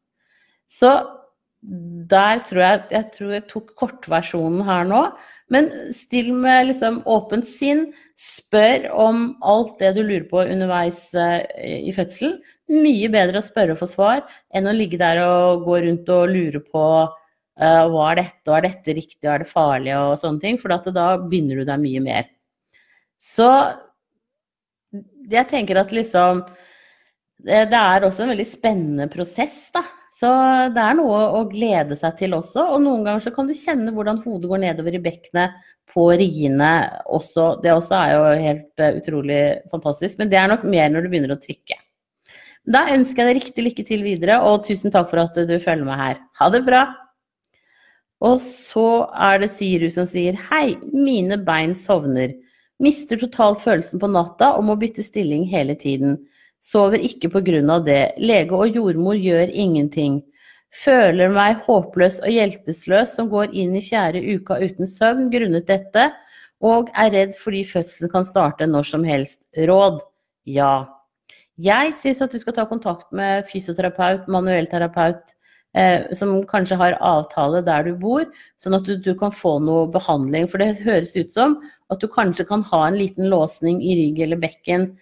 [0.72, 0.92] Så
[1.66, 5.02] der tror jeg Jeg tror jeg tok kortversjonen her nå.
[5.50, 7.88] Men still med liksom åpent sinn.
[8.16, 11.44] Spør om alt det du lurer på underveis eh,
[11.90, 12.38] i fødselen.
[12.74, 16.32] Mye bedre å spørre og få svar enn å ligge der og gå rundt og
[16.32, 20.16] lure på uh, hva er dette, og er dette riktig, og er det farlig, og
[20.22, 20.58] sånne ting.
[20.62, 22.32] For da begynner du deg mye mer.
[23.22, 23.50] Så
[25.32, 26.44] jeg tenker at liksom
[27.46, 29.84] det, det er også en veldig spennende prosess, da.
[30.16, 30.30] Så
[30.72, 32.64] det er noe å glede seg til også.
[32.72, 35.58] Og noen ganger så kan du kjenne hvordan hodet går nedover i bekkenet
[35.92, 36.70] på riene
[37.14, 37.50] også.
[37.64, 40.22] Det også er jo helt uh, utrolig fantastisk.
[40.22, 41.78] Men det er nok mer når du begynner å trykke.
[42.66, 45.86] Da ønsker jeg deg riktig lykke til videre, og tusen takk for at du følger
[45.86, 46.22] med her.
[46.40, 46.86] Ha det bra!
[48.26, 52.34] Og så er det Siru som sier hei, mine bein sovner.
[52.82, 56.18] Mister totalt følelsen på natta og må bytte stilling hele tiden.
[56.64, 57.30] Sover ikke
[57.70, 58.16] av det.
[58.18, 60.24] Lege og jordmor gjør ingenting.
[60.74, 66.12] Føler meg håpløs og hjelpeløs som går inn i kjære uka uten søvn grunnet dette,
[66.62, 69.46] og er redd fordi fødselen kan starte når som helst.
[69.56, 70.02] Råd?
[70.46, 70.95] Ja.
[71.62, 75.36] Jeg syns at du skal ta kontakt med fysioterapeut, manuellterapeut,
[75.78, 78.26] eh, som kanskje har avtale der du bor,
[78.60, 80.50] sånn at du, du, kan få noe behandling.
[80.52, 81.60] For det høres ut som
[81.94, 84.94] at du kanskje kan ha en liten låsning i rygg eller bekken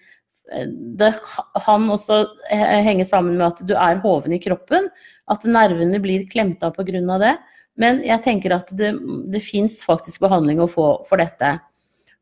[1.00, 1.14] det
[1.64, 4.90] kan også henge sammen med at du er hoven i kroppen.
[5.32, 7.18] At nervene blir klemt av pga.
[7.20, 7.38] det.
[7.78, 8.94] Men jeg tenker at det,
[9.32, 11.60] det fins faktisk behandling å få for dette.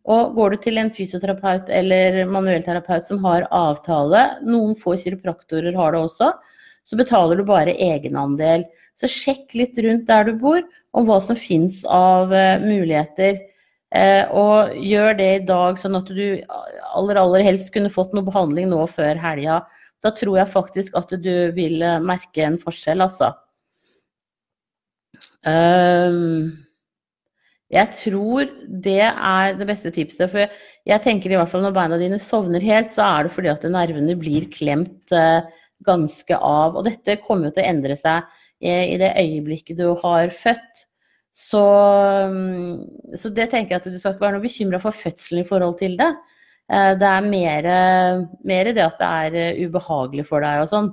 [0.10, 5.94] Og går du til en fysioterapeut eller manuellterapeut som har avtale, noen få kiropraktorer har
[5.94, 6.32] det også,
[6.90, 8.66] så betaler du bare egenandel.
[8.98, 10.64] Så sjekk litt rundt der du bor
[10.98, 13.38] om hva som fins av uh, muligheter
[13.92, 16.24] Eh, og gjør det i dag, sånn at du
[16.96, 19.62] aller, aller helst kunne fått noe behandling nå før helga.
[20.02, 23.34] Da tror jeg faktisk at du vil eh, merke en forskjell, altså.
[25.44, 26.54] Um,
[27.72, 28.50] jeg tror
[28.84, 30.28] det er det beste tipset.
[30.32, 30.52] For
[30.88, 33.68] jeg tenker i hvert fall når beina dine sovner helt, så er det fordi at
[33.72, 35.48] nervene blir klemt uh,
[35.88, 36.76] ganske av.
[36.76, 38.28] Og dette kommer jo til å endre seg
[38.60, 40.86] i, i det øyeblikket du har født.
[41.32, 41.62] Så,
[42.32, 45.48] mm, så, det tenker jeg at du skal ikke være noe bekymra for fødselen i
[45.48, 46.10] forhold til det.
[46.72, 47.70] Eh, det er mer,
[48.48, 50.92] mer det at det er eh, ubehagelig for deg og sånn.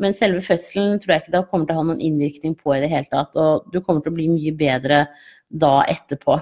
[0.00, 2.80] Men selve fødselen tror jeg ikke det kommer til å ha noen innvirkning på i
[2.82, 3.36] det hele tatt.
[3.36, 5.04] Og du kommer til å bli mye bedre
[5.50, 6.38] da etterpå.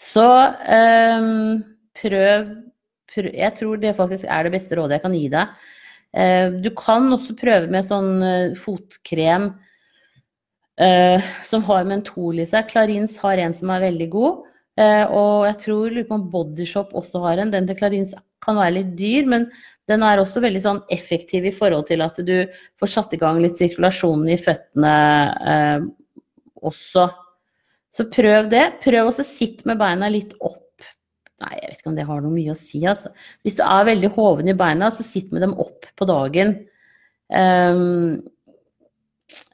[0.00, 1.60] Så um,
[2.00, 2.52] prøv,
[3.12, 5.58] prøv, Jeg tror det faktisk er det beste rådet jeg kan gi deg.
[6.16, 9.50] Uh, du kan også prøve med sånn uh, fotkrem
[10.80, 12.72] uh, som har mentol i seg.
[12.72, 14.46] Clarins har en som er veldig god.
[14.80, 17.50] og jeg tror lurer Bodyshop også har en.
[17.52, 19.48] Den til Clarins kan være litt dyr, men
[19.90, 22.36] den er også veldig sånn effektiv i forhold til at du
[22.80, 24.94] får satt i gang litt sirkulasjonen i føttene
[26.62, 27.08] også.
[27.90, 28.64] Så prøv det.
[28.84, 30.66] Prøv også å sitte med beina litt opp.
[31.40, 32.82] Nei, jeg vet ikke om det har noe mye å si.
[32.86, 33.10] Altså.
[33.42, 36.54] Hvis du er veldig hoven i beina, så sitt med dem opp på dagen.
[37.30, 38.20] Um,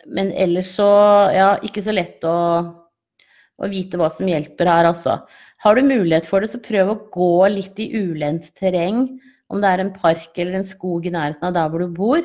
[0.07, 0.89] men ellers så
[1.35, 2.37] Ja, ikke så lett å,
[3.61, 5.21] å, vite hva som hjelper her, altså.
[5.65, 9.07] Har du mulighet for det, så prøv å gå litt i ulendt terreng.
[9.47, 12.25] Om det er en park eller en skog i nærheten av der hvor du bor.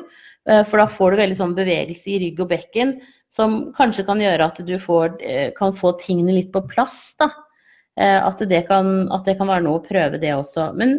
[0.50, 2.96] Eh, for da får du veldig sånn bevegelse i rygg og bekken
[3.32, 7.14] som kanskje kan gjøre at du får, eh, kan få tingene litt på plass.
[7.18, 7.30] da.
[7.96, 10.72] Eh, at det, kan, at det kan være noe å prøve det også.
[10.74, 10.98] Men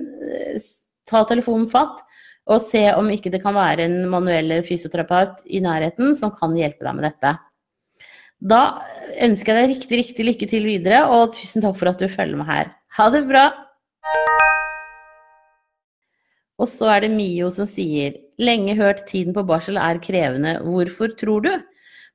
[1.10, 2.02] ta telefonen fatt
[2.48, 6.86] og se om ikke det kan være en manuell fysioterapeut i nærheten som kan hjelpe
[6.86, 7.38] deg med dette.
[8.44, 8.64] Da
[9.24, 12.40] ønsker jeg deg riktig, riktig lykke til videre, og tusen takk for at du følger
[12.40, 12.74] med her.
[12.98, 13.46] Ha det bra!
[16.60, 20.58] Og så er det Mio som sier lenge hørt tiden på barsel er krevende.
[20.64, 21.54] Hvorfor tror du?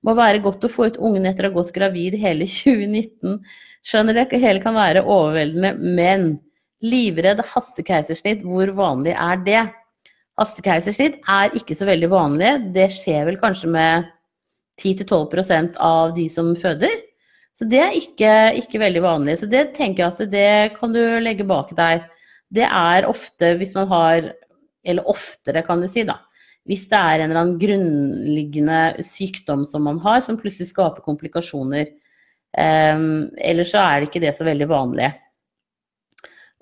[0.07, 3.41] Må være godt å få ut ungen etter å ha gått gravid hele 2019.
[3.89, 6.29] Skjønner det hele kan være overveldende, men
[6.85, 9.65] livredd hastekeisersnitt, hvor vanlig er det?
[10.39, 12.53] Hastekeisersnitt er ikke så veldig vanlig.
[12.77, 14.13] Det skjer vel kanskje med
[14.79, 16.95] 10-12% av de som føder.
[17.57, 19.41] Så det er ikke, ikke, veldig vanlig.
[19.41, 22.07] Så det tenker jeg at det kan du legge bak deg.
[22.55, 24.35] Det er ofte hvis man har
[24.89, 26.15] Eller oftere, kan du si, da
[26.69, 31.89] hvis det er en eller annen grunnliggende sykdom som man har, som plutselig skaper komplikasjoner.
[32.53, 35.09] Um, ellers så er det ikke det så veldig vanlig.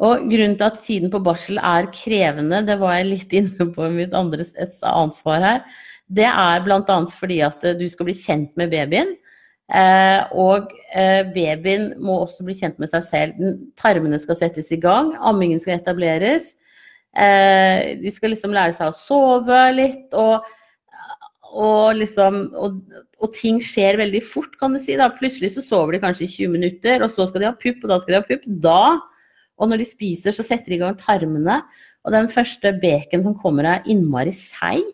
[0.07, 3.89] Og grunnen til at tiden på barsel er krevende, det var jeg litt inne på
[3.89, 4.47] i mitt andre
[4.93, 6.99] ansvar her, det er bl.a.
[7.11, 9.14] fordi at eh, du skal bli kjent med babyen.
[9.66, 13.49] Eh, og eh, babyen må også bli kjent med seg selv.
[13.79, 16.55] Tarmene skal settes i gang, ammingen skal etableres.
[17.16, 20.45] De skal liksom lære seg å sove litt, og,
[21.57, 22.75] og liksom og,
[23.23, 24.99] og, ting skjer veldig fort, kan du si.
[25.01, 25.09] da.
[25.16, 27.88] Plutselig så sover de kanskje i 20 minutter, og så skal de ha pupp, og
[27.88, 28.45] da skal de ha pupp.
[28.66, 28.83] Da,
[29.57, 31.62] og når de spiser, så setter de i gang tarmene.
[32.05, 34.85] Og den første beken som kommer, er innmari seig.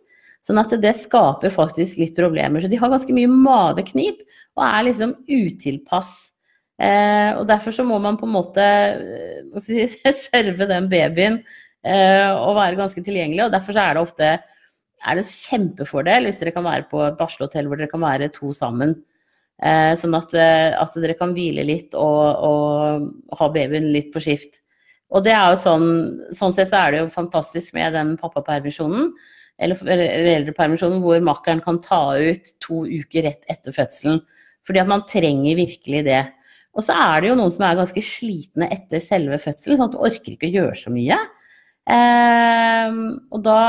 [0.42, 2.62] Sånn at det skaper faktisk litt problemer.
[2.62, 4.22] Så de har ganske mye maveknip
[4.58, 6.14] og er liksom utilpass.
[6.82, 9.84] Eh, og derfor så må man på en måte eh, si,
[10.26, 11.42] serve den babyen
[11.82, 13.44] Eh, og være ganske tilgjengelig.
[13.46, 14.32] og Derfor er det ofte
[15.02, 18.52] er det kjempefordel hvis dere kan være på et barselhotell hvor dere kan være to
[18.54, 18.94] sammen.
[19.62, 24.22] Eh, sånn at, eh, at, dere kan hvile litt og, og ha babyen litt på
[24.22, 24.60] skift.
[25.12, 25.88] Og det er jo sånn,
[26.32, 29.10] sånn sett så er det jo fantastisk med den pappapermisjonen,
[29.62, 34.20] eller foreldrepermisjonen, hvor makkeren kan ta ut to uker rett etter fødselen.
[34.66, 36.22] Fordi at man trenger virkelig det.
[36.72, 39.96] Og så er det jo noen som er ganske slitne etter selve fødselen, sånn at
[39.96, 41.18] du orker ikke å gjøre så mye.
[41.92, 42.96] Eh,
[43.32, 43.60] og, da,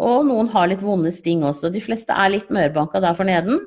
[0.00, 1.72] og noen har litt vonde sting også.
[1.74, 3.60] De fleste er litt mørbanka der for neden.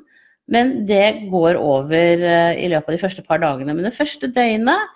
[0.52, 3.74] Men det går over uh, i løpet av de første par dagene.
[3.74, 4.92] Men det første døgnet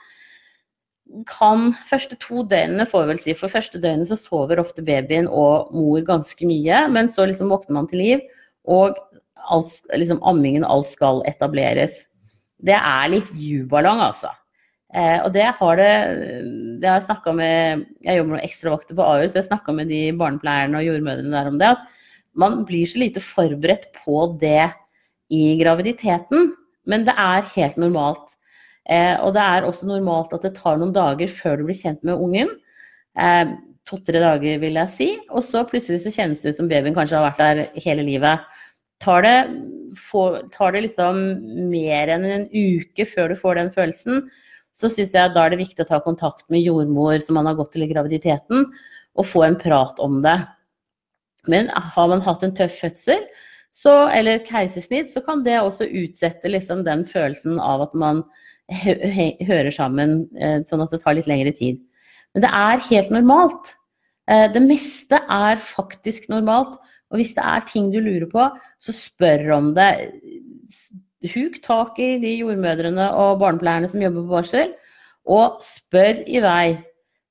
[1.29, 3.35] kan Første to døgnene får vi vel si.
[3.37, 6.83] For første døgnet så sover ofte babyen og mor ganske mye.
[6.93, 8.27] Men så liksom våkner man til liv,
[8.69, 8.99] og
[9.49, 12.03] alt, liksom ammingen, alt skal etableres.
[12.59, 14.31] Det er litt jubalang altså.
[14.93, 15.93] Eh, og det har det
[16.81, 20.79] det har Jeg med Jeg jobber med ekstravakter på Ahus, jeg snakka med de barnepleierne
[20.79, 21.67] og jordmødrene der om det.
[21.67, 21.79] At
[22.33, 24.71] man blir så lite forberedt på det
[25.29, 26.53] i graviditeten.
[26.85, 28.38] Men det er helt normalt.
[28.89, 32.01] Eh, og det er også normalt at det tar noen dager før du blir kjent
[32.07, 32.49] med ungen.
[33.19, 33.57] Eh,
[33.89, 35.09] To-tre dager, vil jeg si.
[35.33, 38.45] Og så plutselig så kjennes det ut som babyen kanskje har vært der hele livet.
[39.01, 39.37] Tar det,
[40.09, 41.19] får, tar det liksom
[41.71, 44.25] mer enn en uke før du får den følelsen,
[44.75, 47.57] så syns jeg da er det viktig å ta kontakt med jordmor som man har
[47.57, 48.67] gått til i graviditeten,
[49.17, 50.37] og få en prat om det.
[51.49, 53.23] Men har man hatt en tøff fødsel,
[53.75, 58.23] så, eller keisersnitt, så kan det også utsette liksom den følelsen av at man
[59.49, 61.79] hører sammen, eh, sånn at det tar litt lengre tid.
[62.35, 63.73] Men det er helt normalt.
[64.29, 66.77] Eh, det meste er faktisk normalt.
[67.09, 68.49] Og hvis det er ting du lurer på,
[68.83, 69.89] så spør om det
[71.33, 74.75] huk tak i de jordmødrene og barnepleierne som jobber på barsel,
[75.29, 76.67] og spør i vei.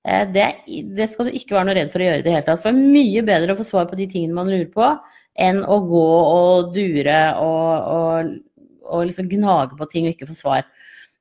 [0.08, 0.48] Eh, det,
[0.96, 2.64] det, skal du ikke være noe redd for å gjøre i det hele tatt.
[2.64, 4.90] For det er mye bedre å få svar på de tingene man lurer på,
[5.38, 8.32] enn å gå og dure og, og,
[8.88, 10.66] og liksom gnage på ting og ikke få svar.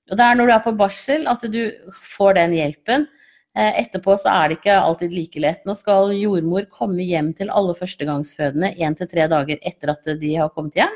[0.07, 1.61] Og det er når du er på barsel at du
[2.15, 3.05] får den hjelpen.
[3.57, 5.63] Eh, etterpå så er det ikke alltid like lett.
[5.67, 10.35] Nå skal jordmor komme hjem til alle førstegangsfødende én til tre dager etter at de
[10.35, 10.93] har kommet hjem.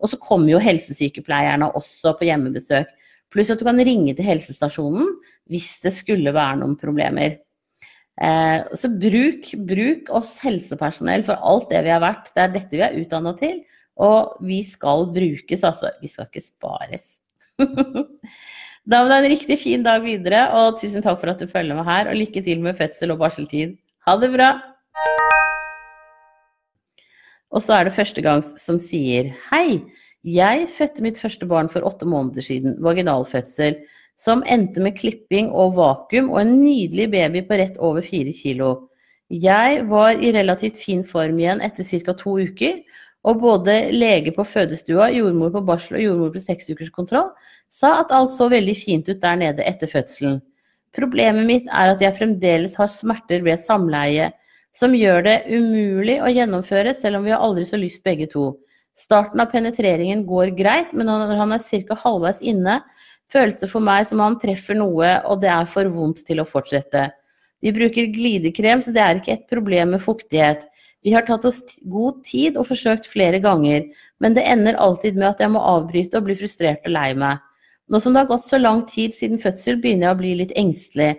[0.00, 2.92] Og så kommer jo helsesykepleierne også på hjemmebesøk.
[3.32, 5.16] Pluss at du kan ringe til helsestasjonen
[5.50, 7.40] hvis det skulle være noen problemer.
[8.16, 12.30] Eh, så bruk, bruk, oss helsepersonell for alt det vi har vært.
[12.32, 13.60] Det er dette vi er utdanna til.
[13.96, 15.92] Og vi skal brukes, altså.
[16.02, 17.16] Vi skal ikke spares.
[18.88, 21.48] da må du ha en riktig fin dag videre, og tusen takk for at du
[21.50, 22.10] følger med her.
[22.12, 23.76] Og lykke til med fødsel og barseltid.
[24.08, 24.54] Ha det bra!
[27.54, 29.78] Og så er det førstegangs som sier Hei,
[30.26, 33.78] jeg fødte mitt første barn for åtte måneder siden, vaginalfødsel
[34.16, 38.88] som endte med klipping og vakuum og en nydelig baby på rett over fire kilo.
[39.28, 42.14] Jeg var i relativt fin form igjen etter ca.
[42.14, 42.80] to uker,
[43.26, 47.32] og både lege på fødestua, jordmor på barsel og jordmor på seksukerskontroll
[47.68, 50.38] sa at alt så veldig fint ut der nede etter fødselen.
[50.94, 54.30] Problemet mitt er at jeg fremdeles har smerter ved samleie,
[54.76, 58.52] som gjør det umulig å gjennomføre selv om vi har aldri så lyst begge to.
[58.96, 61.98] Starten av penetreringen går greit, men når han er ca.
[62.04, 62.78] halvveis inne,
[63.32, 66.42] føles det for meg som om han treffer noe, og det er for vondt til
[66.42, 67.08] å fortsette.
[67.64, 70.66] Vi bruker glidekrem, så det er ikke et problem med fuktighet.
[71.06, 73.84] Vi har tatt oss god tid og forsøkt flere ganger,
[74.22, 77.42] men det ender alltid med at jeg må avbryte og bli frustrert og lei meg.
[77.86, 80.54] Nå som det har gått så lang tid siden fødsel, begynner jeg å bli litt
[80.58, 81.12] engstelig.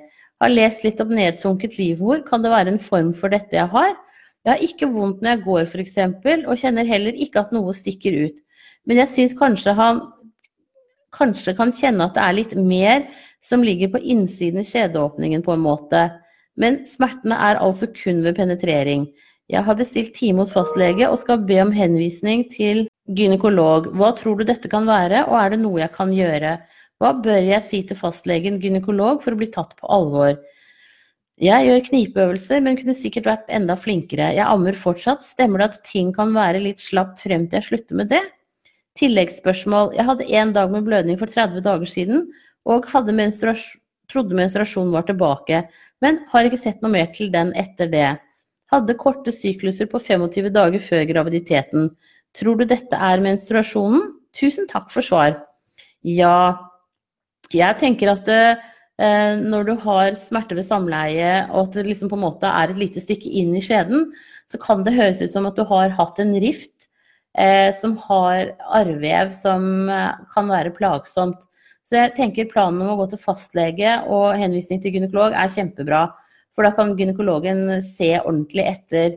[0.43, 3.95] Har lest litt om nedsunket livmor, kan det være en form for dette jeg har?
[4.45, 5.97] Jeg har ikke vondt når jeg går f.eks.,
[6.47, 8.37] og kjenner heller ikke at noe stikker ut.
[8.87, 10.03] Men jeg syns kanskje han
[11.15, 13.05] kanskje kan kjenne at det er litt mer
[13.43, 16.03] som ligger på innsiden i skjedeåpningen på en måte.
[16.57, 19.07] Men smertene er altså kun ved penetrering.
[19.47, 23.93] Jeg har bestilt time hos fastlege og skal be om henvisning til gynekolog.
[23.95, 26.57] Hva tror du dette kan være, og er det noe jeg kan gjøre?
[26.99, 30.35] Hva bør jeg si til fastlegen gynekolog for å bli tatt på alvor?
[31.37, 34.31] Jeg gjør knipeøvelser, men kunne sikkert vært enda flinkere.
[34.33, 35.21] Jeg ammer fortsatt.
[35.23, 38.23] Stemmer det at ting kan være litt slapt frem til jeg slutter med det?
[38.97, 39.91] Tilleggsspørsmål.
[39.97, 42.23] Jeg hadde én dag med blødning for 30 dager siden,
[42.65, 45.67] og menstruasjon, trodde menstruasjonen var tilbake,
[46.01, 48.17] men har ikke sett noe mer til den etter det.
[48.71, 51.89] Hadde korte sykluser på 25 dager før graviditeten.
[52.35, 54.13] Tror du dette er menstruasjonen?
[54.35, 55.37] Tusen takk for svar.
[56.03, 56.57] Ja,
[57.53, 62.17] jeg tenker at eh, når du har smerte ved samleie, og at det liksom på
[62.19, 64.11] en måte er et lite stykke inn i skjeden,
[64.51, 66.76] så kan det høres ut som at du har hatt en rift
[67.37, 71.45] eh, som har arrvev som eh, kan være plagsomt.
[71.87, 76.07] Så jeg tenker planen om å gå til fastlege og henvisning til gynekolog er kjempebra.
[76.57, 79.13] For da kan gynekologen se ordentlig etter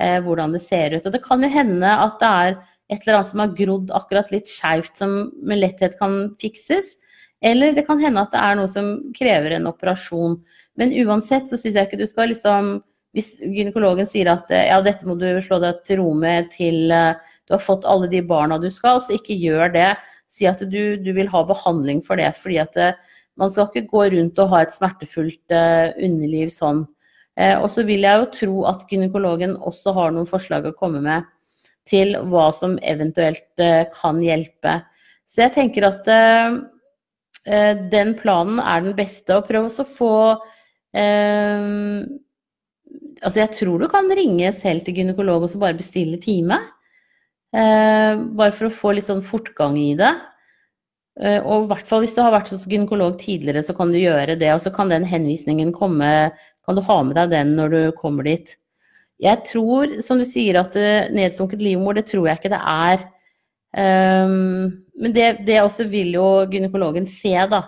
[0.00, 1.04] eh, hvordan det ser ut.
[1.04, 2.54] Og det kan jo hende at det er
[2.92, 6.94] et eller annet som har grodd akkurat litt skeivt, som med letthet kan fikses.
[7.44, 10.38] Eller det kan hende at det er noe som krever en operasjon.
[10.80, 12.76] Men uansett så syns jeg ikke du skal liksom
[13.14, 17.14] Hvis gynekologen sier at ja, dette må du slå deg til ro med til uh,
[17.44, 19.90] du har fått alle de barna du skal, så ikke gjør det.
[20.32, 22.32] Si at du, du vil ha behandling for det.
[22.40, 26.52] fordi at det, eh, man skal ikke gå rundt og ha et smertefullt eh, underliv
[26.54, 26.84] sånn.
[27.34, 31.00] Eh, og så vil jeg jo tro at gynekologen også har noen forslag å komme
[31.02, 31.26] med
[31.88, 34.78] til hva som eventuelt eh, kan hjelpe.
[35.26, 36.52] Så jeg tenker at uh,
[37.90, 39.34] den planen er den beste.
[39.38, 40.14] Og prøv også å få
[43.24, 46.60] Altså jeg tror du kan ringe selv til gynekolog og bare bestille time.
[47.54, 50.10] Eh, bare for å få litt sånn fortgang i det.
[51.20, 54.00] Eh, og i hvert fall hvis du har vært hos gynekolog tidligere, så kan du
[54.00, 54.50] gjøre det.
[54.56, 56.10] Og så kan den henvisningen komme,
[56.66, 58.56] kan du ha med deg den når du kommer dit.
[59.22, 63.06] Jeg tror, som du sier, at eh, nedsunket livmor, det tror jeg ikke det er.
[63.74, 67.64] Um, men det, det, også vil jo gynekologen se, da.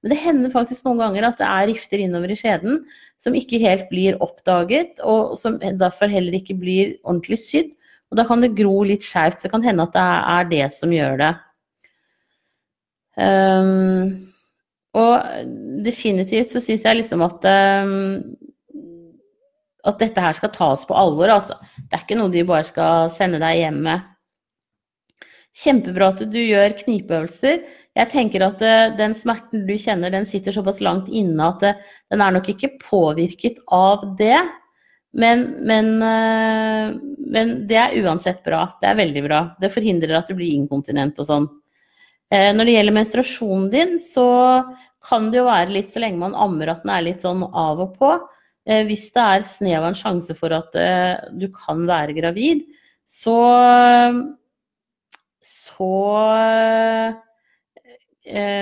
[0.00, 2.78] Men det hender faktisk noen ganger at det er rifter innover i skjeden
[3.20, 7.74] som ikke helt blir oppdaget, og som derfor heller ikke blir ordentlig sydd.
[8.10, 9.38] Og da kan det gro litt skjevt.
[9.38, 11.30] Så det kan hende at det er det som gjør det.
[13.20, 14.14] Um,
[14.98, 17.92] og definitivt så syns jeg liksom at um,
[19.86, 21.30] at dette her skal tas på alvor.
[21.32, 21.56] Altså.
[21.78, 24.08] Det er ikke noe de bare skal sende deg hjem med.
[25.60, 27.62] Kjempebra at du gjør knipeøvelser.
[27.98, 31.88] Jeg tenker at uh, den smerten du kjenner, den sitter såpass langt inne at uh,
[32.12, 34.38] den er nok ikke påvirket av det.
[35.12, 38.64] Men, men, eh, men, det er uansett bra.
[38.80, 39.40] Det er veldig bra.
[39.60, 41.48] Det forhindrer at du blir inkontinent og sånn.
[42.30, 44.28] Eh, når det gjelder menstruasjonen din, så
[45.08, 47.82] kan det jo være litt så lenge man ammer at den er litt sånn av
[47.82, 48.12] og på.
[48.68, 50.76] Eh, hvis det er snev av en sjanse for at
[51.34, 52.68] du kan være gravid,
[53.02, 53.38] så
[55.80, 55.94] så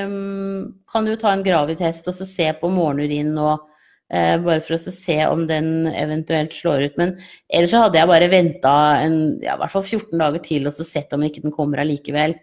[0.07, 3.68] um, kan du ta en gravidtest og se på morgenurin og
[4.13, 6.99] eh, bare for å se om den eventuelt slår ut.
[7.01, 7.17] Men
[7.49, 10.87] ellers så hadde jeg bare venta ja, i hvert fall 14 dager til og så
[10.89, 12.37] sett om ikke den kommer allikevel.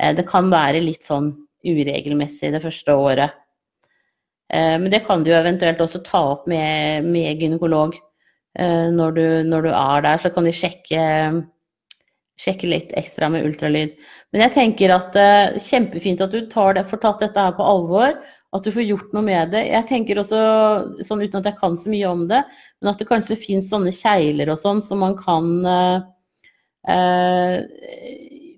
[0.00, 1.32] Eh, det kan være litt sånn
[1.66, 3.42] uregelmessig det første året.
[4.52, 7.96] Eh, men det kan du eventuelt også ta opp med, med gynekolog
[8.58, 10.22] eh, når du, når du, er der.
[10.22, 11.02] Så kan de sjekke,
[12.38, 13.96] sjekke, litt ekstra med ultralyd.
[14.32, 17.66] Men jeg tenker at er kjempefint at du tar det, får tatt dette her på
[17.66, 18.18] alvor.
[18.56, 19.62] At du får gjort noe med det.
[19.68, 20.38] Jeg tenker også,
[21.04, 22.42] sånn uten at jeg kan så mye om det,
[22.80, 25.98] men at det kanskje finnes sånne kjegler og sånn som man kan eh,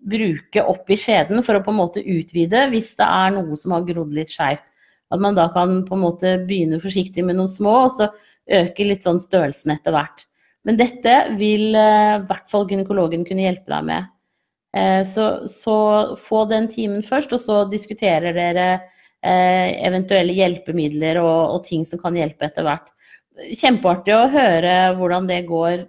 [0.09, 3.75] bruke opp i skjeden for å på en måte utvide hvis det er noe som
[3.77, 4.67] har grodd litt skeivt.
[5.09, 8.11] At man da kan på en måte begynne forsiktig med noen små, og så
[8.61, 10.27] øke litt sånn størrelsen etter hvert.
[10.69, 14.13] Men dette vil eh, i hvert fall gynekologen kunne hjelpe deg med.
[14.77, 15.77] Eh, så, så,
[16.21, 18.87] få den timen først, og så diskuterer dere eh,
[19.23, 22.87] eventuelle hjelpemidler og, og, ting som kan hjelpe etter hvert.
[23.59, 25.85] Kjempeartig å høre hvordan det går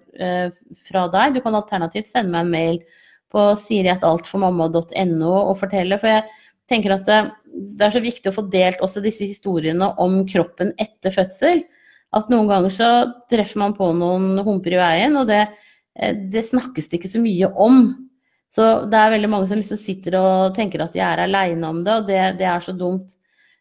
[0.86, 1.38] fra deg.
[1.38, 2.80] Du kan alternativt sende meg en mail
[3.34, 5.97] på siriataltformamma.no og fortelle.
[6.01, 6.25] For jeg
[6.69, 7.19] tenker at det,
[7.53, 11.63] det, er så viktig å få delt også disse historiene om kroppen etter fødsel.
[12.15, 12.91] At noen ganger så
[13.30, 15.43] treffer man på noen humper i veien, og det,
[15.99, 17.84] eh, det snakkes det ikke så mye om.
[18.49, 21.84] Så det er veldig mange som liksom sitter og tenker at de er aleine om
[21.86, 23.13] det, og det, det er så dumt.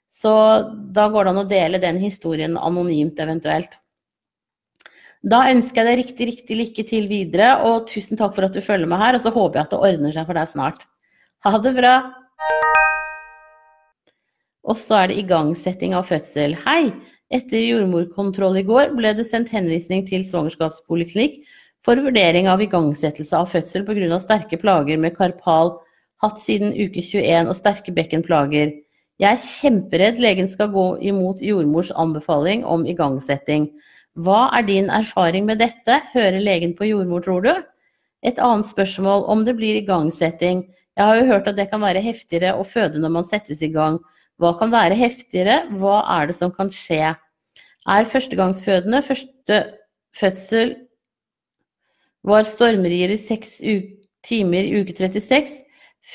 [0.09, 0.33] Så
[0.95, 3.77] da går det an å dele den historien anonymt eventuelt.
[5.29, 8.63] Da ønsker jeg deg riktig, riktig lykke til videre, og tusen takk for at du
[8.65, 9.19] følger med her.
[9.19, 10.87] Og så håper jeg at det ordner seg for deg snart.
[11.45, 11.95] Ha det bra.
[14.69, 16.57] Og så er det igangsetting av fødsel.
[16.65, 16.91] Hei!
[17.29, 21.43] Etter jordmorkontroll i går ble det sendt henvisning til svangerskapspoliklinikk
[21.85, 24.17] for vurdering av igangsettelse av fødsel pga.
[24.23, 25.75] sterke plager med karpal
[26.25, 28.73] hatt siden uke 21 og sterke bekkenplager.
[29.19, 33.66] Jeg er kjemperedd legen skal gå imot jordmors anbefaling om igangsetting.
[34.14, 37.51] Hva er din erfaring med dette, hører legen på jordmor, tror du?
[38.23, 40.64] Et annet spørsmål, om det blir igangsetting.
[40.99, 43.73] Jeg har jo hørt at det kan være heftigere å føde når man settes i
[43.75, 43.99] gang.
[44.39, 47.14] Hva kan være heftigere, hva er det som kan skje?
[47.89, 49.62] Er førstegangsfødende første
[50.14, 50.77] fødsel
[52.27, 53.59] var stormrier i seks
[54.27, 55.62] timer i uke 36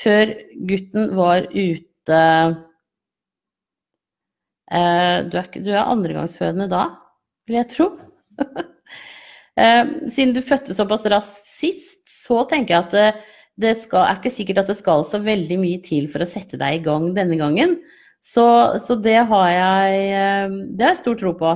[0.02, 0.32] før
[0.68, 2.20] gutten var ute
[4.70, 6.84] Du er, du er andregangsfødende da?
[7.48, 7.90] vil jeg tro.
[9.54, 14.16] Eh, siden du fødte såpass raskt sist, så tenker jeg at det, det skal, er
[14.18, 17.04] ikke sikkert at det skal så veldig mye til for å sette deg i gang
[17.14, 17.76] denne gangen.
[18.18, 18.42] Så,
[18.82, 21.52] så det har jeg eh, Det har jeg stor tro på.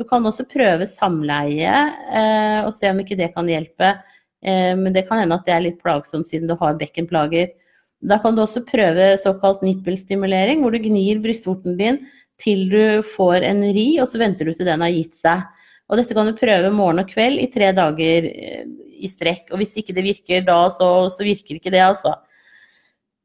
[0.00, 1.74] Du kan også prøve samleie
[2.08, 3.92] eh, og se om ikke det kan hjelpe.
[4.40, 7.52] Eh, men det kan hende at det er litt plagsomt siden du har bekkenplager.
[8.00, 12.00] Da kan du også prøve såkalt nippelstimulering, hvor du gnir brystvorten din
[12.42, 15.44] til du får en ri, og så venter du til den har gitt seg.
[15.92, 18.68] Og dette kan du prøve morgen og kveld i tre dager eh,
[19.02, 19.50] i strekk.
[19.52, 22.14] Og hvis ikke det virker da, så, så virker ikke det, altså.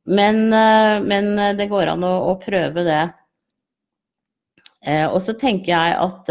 [0.07, 3.05] Men, eh, men, eh, det går an å, å prøve det.
[4.87, 6.29] Og så tenker jeg at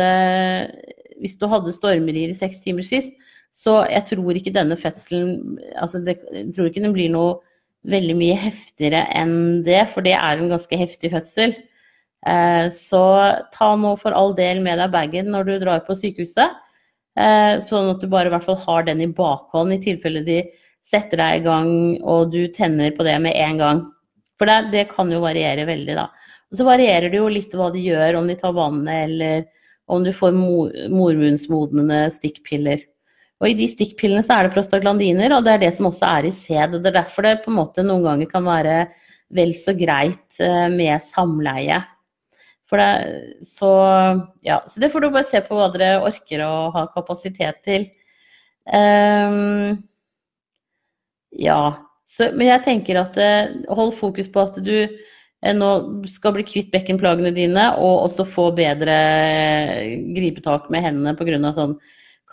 [1.20, 3.10] hvis du hadde stormrier i seks timer sist,
[3.52, 7.34] så jeg tror ikke denne fødselen altså det, Jeg tror ikke den blir noe
[7.90, 11.52] veldig mye heftigere enn det, for det er en ganske heftig fødsel.
[12.26, 13.02] Eh, så
[13.54, 16.62] ta nå for all del med deg bagen når du drar på sykehuset.
[17.16, 20.42] Eh, sånn at du bare i hvert fall har den i bakhånd i tilfelle de
[20.86, 21.70] setter deg i gang
[22.06, 23.84] og du tenner på det med en gang.
[24.38, 26.10] For det, det kan jo variere veldig, da.
[26.52, 29.46] Og så varierer det jo litt hva de gjør, om de tar vannet eller
[29.90, 32.84] om du får mor, mormunnsmodnende stikkpiller.
[33.42, 36.28] Og i de stikkpillene så er det prostaglandiner, og det er det som også er
[36.28, 36.78] i sæd.
[36.78, 38.78] Det er derfor det på en måte noen ganger kan være
[39.36, 41.82] vel så greit eh, med samleie.
[42.66, 43.70] For det, så,
[44.42, 47.86] ja, så det får du bare se på hva dere orker å ha kapasitet til.
[48.66, 49.76] Um,
[51.30, 51.60] ja.
[52.06, 55.70] Så, men jeg tenker at uh, hold fokus på at du uh, nå
[56.10, 61.54] skal bli kvitt bekkenplagene dine, og også få bedre uh, gripetak med hendene pga.
[61.54, 61.78] sånn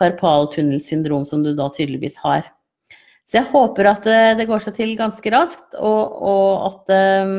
[0.01, 2.47] karpaltunnelsyndrom som du da tydeligvis har.
[3.29, 7.35] Så jeg håper at det går seg til ganske raskt, og, og at ehm,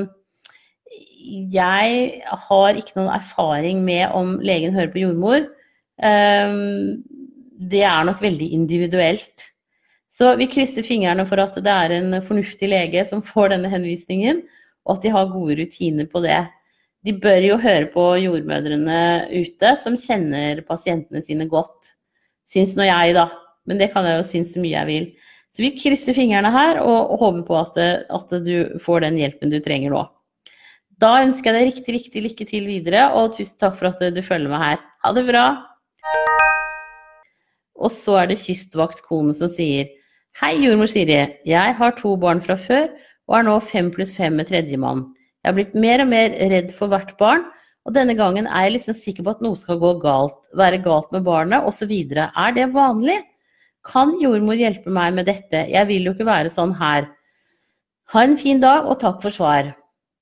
[1.25, 5.47] jeg har ikke noen erfaring med om legen hører på jordmor.
[6.03, 7.03] Ehm,
[7.55, 9.49] det er nok veldig individuelt.
[10.13, 14.45] Så vi krysser fingrene for at det er en fornuftig lege som får denne henvisningen,
[14.85, 16.45] og at de har gode rutiner på det.
[17.05, 19.01] De bør jo høre på jordmødrene
[19.33, 21.95] ute, som kjenner pasientene sine godt.
[22.49, 23.29] Syns nå jeg, da.
[23.69, 25.09] Men det kan jeg jo synes så mye jeg vil.
[25.55, 29.61] Så vi krysser fingrene her og, håper på at, at du får den hjelpen du
[29.65, 30.05] trenger nå.
[31.05, 34.21] Da ønsker jeg deg riktig, riktig lykke til videre, og tusen takk for at du
[34.25, 34.79] følger med her.
[35.05, 35.43] Ha det bra!
[37.77, 39.91] Og så er det kystvaktkone som sier
[40.41, 41.19] Hei, jordmor Siri.
[41.45, 42.89] Jeg har to barn fra før,
[43.29, 45.05] og er nå fem pluss fem med tredjemann.
[45.45, 47.45] Jeg har blitt mer og mer redd for hvert barn,
[47.85, 51.13] og denne gangen er jeg liksom sikker på at noe skal gå galt, være galt
[51.13, 51.93] med barnet osv.
[52.17, 53.21] Er det vanlig?
[53.85, 55.67] Kan jordmor hjelpe meg med dette?
[55.69, 57.13] Jeg vil jo ikke være sånn her.
[58.17, 59.75] Ha en fin dag, og takk for svar.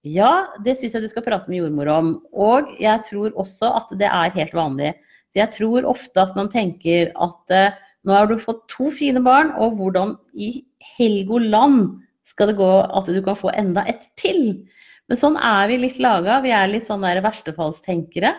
[0.03, 2.12] Ja, det syns jeg du skal prate med jordmor om.
[2.34, 4.92] Og jeg tror også at det er helt vanlig.
[5.38, 9.53] Jeg tror ofte at man tenker at uh, nå har du fått to fine barn,
[9.55, 10.64] og hvordan i
[10.96, 14.64] Helgoland skal det gå at du kan få enda et til?
[15.07, 16.40] Men sånn er vi litt laga.
[16.42, 18.34] Vi er litt sånn der verstefallstenkere.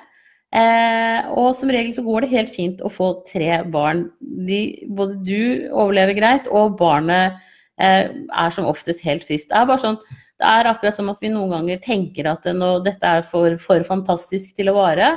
[0.54, 4.06] Eh, og som regel så går det helt fint å få tre barn.
[4.20, 4.60] De,
[4.94, 7.40] både du overlever greit, og barnet
[7.82, 9.50] eh, er som oftest helt friskt.
[9.50, 9.98] Det er bare sånn,
[10.42, 12.48] det er akkurat som at vi noen ganger tenker at
[12.86, 15.14] dette er for, for fantastisk til å vare.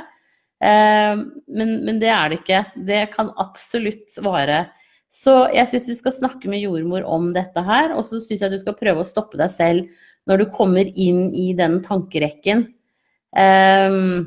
[0.63, 1.13] Eh,
[1.47, 2.63] men, men, det er det ikke.
[2.87, 4.67] Det kan absolutt vare.
[5.11, 8.53] Så jeg syns du skal snakke med jordmor om dette her, og så syns jeg
[8.53, 12.65] du skal prøve å stoppe deg selv når du kommer inn i den tankerekken
[13.31, 14.25] um,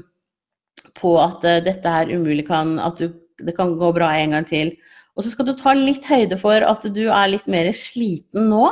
[0.97, 3.13] på at uh, dette her umulig kan At du,
[3.45, 4.73] det kan gå bra en gang til.
[5.17, 8.65] Og så skal du ta litt høyde for at du er litt mer sliten nå,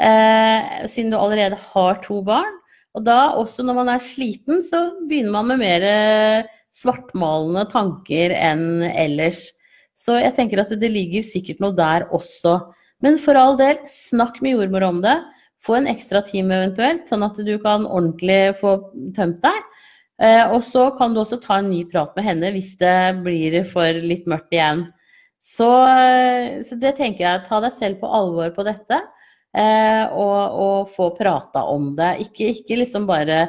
[0.00, 2.56] uh, siden du allerede har to barn.
[2.96, 8.34] Og da, også når man er sliten, så begynner man med mer uh, svartmalende tanker
[8.34, 9.46] enn ellers.
[10.00, 12.56] Så jeg tenker at det ligger sikkert noe der også.
[13.04, 15.16] Men for all del, snakk med jordmor om det.
[15.60, 18.78] Få en ekstra time eventuelt, sånn at du kan ordentlig få
[19.16, 19.58] tømt deg.
[20.20, 23.56] Eh, og så kan du også ta en ny prat med henne hvis det blir
[23.68, 24.86] for litt mørkt igjen.
[25.40, 27.44] Så, eh, så det tenker jeg.
[27.48, 29.00] Ta deg selv på alvor på dette.
[29.50, 32.12] Eh, og, og få prata om det.
[32.26, 33.40] Ikke, ikke liksom bare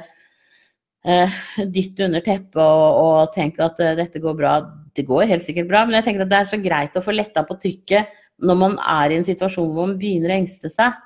[1.06, 1.42] eh,
[1.76, 4.56] dytte under teppet og, og tenke at uh, dette går bra.
[4.96, 7.16] Det går helt sikkert bra, men jeg tenker at det er så greit å få
[7.16, 10.98] letta på trykket når man er i en situasjon hvor man begynner å engste seg.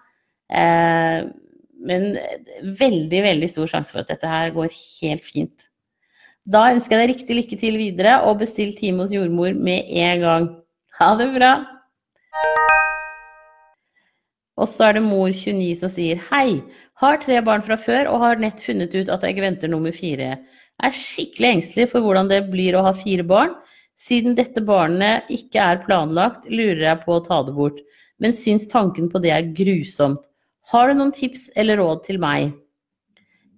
[0.47, 1.27] Eh,
[1.85, 2.15] men
[2.79, 5.67] veldig, veldig stor sjanse for at dette her går helt fint.
[6.45, 10.23] Da ønsker jeg deg riktig lykke til videre, og bestill time hos jordmor med en
[10.23, 10.49] gang.
[11.01, 11.55] Ha det bra!
[14.55, 16.61] Og så er det mor 29 som sier hei,
[17.01, 20.37] har tre barn fra før og har nett funnet ut at jeg venter nummer fire.
[20.83, 23.51] Er skikkelig engstelig for hvordan det blir å ha fire barn.
[23.99, 27.79] Siden dette barnet ikke er planlagt, lurer jeg på å ta det bort,
[28.19, 30.23] men syns tanken på det er grusomt.
[30.71, 32.55] Har du noen tips eller råd til meg?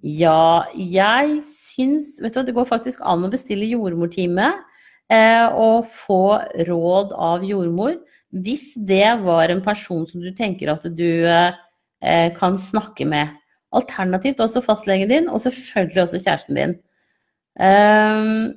[0.05, 4.51] Ja, jeg syns Vet du hva, det går faktisk an å bestille jordmortime
[5.09, 6.37] eh, og få
[6.67, 7.97] råd av jordmor.
[8.43, 13.33] Hvis det var en person som du tenker at du eh, kan snakke med.
[13.75, 16.75] Alternativt også fastlegen din, og selvfølgelig også kjæresten din.
[17.57, 18.53] Um,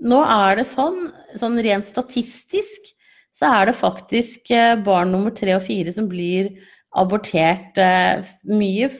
[0.00, 2.92] nå er det sånn, sånn rent statistisk,
[3.36, 6.50] så er det faktisk eh, barn nummer tre og fire som blir
[6.98, 8.90] abortert eh, mye,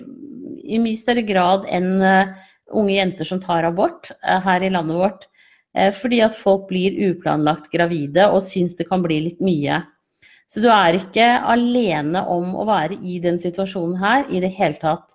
[0.61, 2.33] i mye større grad enn eh,
[2.71, 5.25] unge jenter som tar abort her i landet vårt.
[5.77, 9.83] Eh, fordi at folk blir uplanlagt gravide og syns det kan bli litt mye.
[10.51, 14.79] Så du er ikke alene om å være i den situasjonen her i det hele
[14.83, 15.15] tatt.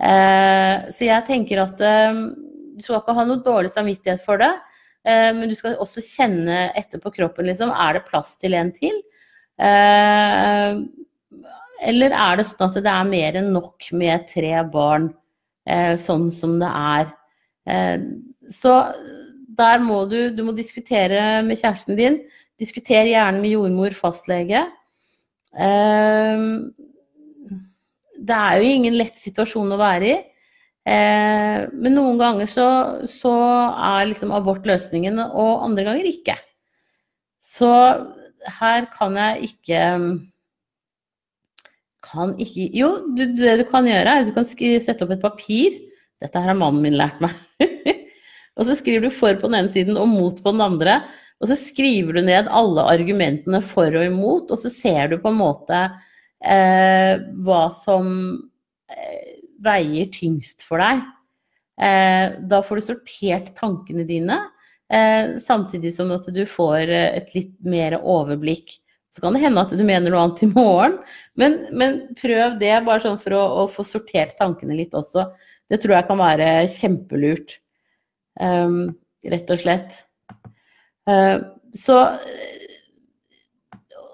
[0.00, 2.12] Eh, så jeg tenker at eh,
[2.74, 4.54] du skal ikke ha noe dårlig samvittighet for det,
[5.04, 7.68] men du skal også kjenne etter på kroppen, liksom.
[7.68, 8.94] Er det plass til en til?
[11.84, 15.10] Eller er det sånn at det er mer enn nok med tre barn
[16.06, 17.12] sånn som det er?
[18.48, 18.72] Så
[19.58, 22.20] der må du, du må diskutere med kjæresten din.
[22.60, 24.62] Diskuter gjerne med jordmor, fastlege.
[25.54, 26.70] Uh,
[28.24, 30.16] det er jo ingen lett situasjon å være i.
[30.84, 32.68] Uh, men noen ganger så,
[33.08, 33.32] så,
[33.72, 36.36] er liksom abort løsningen, og andre ganger ikke.
[37.40, 37.70] Så
[38.60, 39.82] her kan jeg ikke
[42.04, 45.24] kan ikke Jo, du, det du kan gjøre, er at du kan sette opp et
[45.24, 45.78] papir.
[46.22, 47.32] Dette her har mannen min lært meg.
[48.54, 51.00] Og så skriver du for på den ene siden og mot på den andre.
[51.42, 55.32] Og så skriver du ned alle argumentene for og imot, og så ser du på
[55.32, 55.80] en måte
[56.44, 58.06] eh, hva som
[58.92, 59.34] eh,
[59.64, 61.02] veier tyngst for deg.
[61.82, 64.38] Eh, da får du sortert tankene dine,
[64.92, 68.78] eh, samtidig som at du får eh, et litt mer overblikk.
[69.14, 70.96] Så kan det hende at du mener noe annet i morgen,
[71.38, 75.28] men, men prøv det bare sånn for å, å få sortert tankene litt også.
[75.70, 77.58] Det tror jeg kan være kjempelurt.
[78.40, 78.96] Um,
[79.30, 80.00] rett og slett.
[81.08, 81.38] Uh,
[81.74, 81.98] så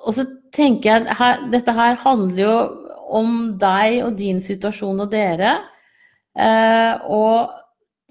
[0.07, 2.55] Og så tenker jeg her, Dette her handler jo
[3.11, 5.57] om deg og din situasjon og dere.
[6.39, 7.51] Eh, og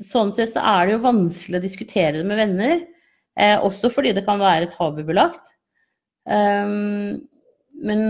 [0.03, 2.81] sånn sett så er det jo vanskelig å diskutere det med venner.
[3.39, 5.53] Eh, også fordi det kan være tabubelagt.
[6.27, 8.03] Men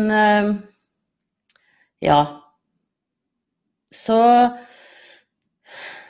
[2.01, 2.19] ja.
[3.93, 4.19] Så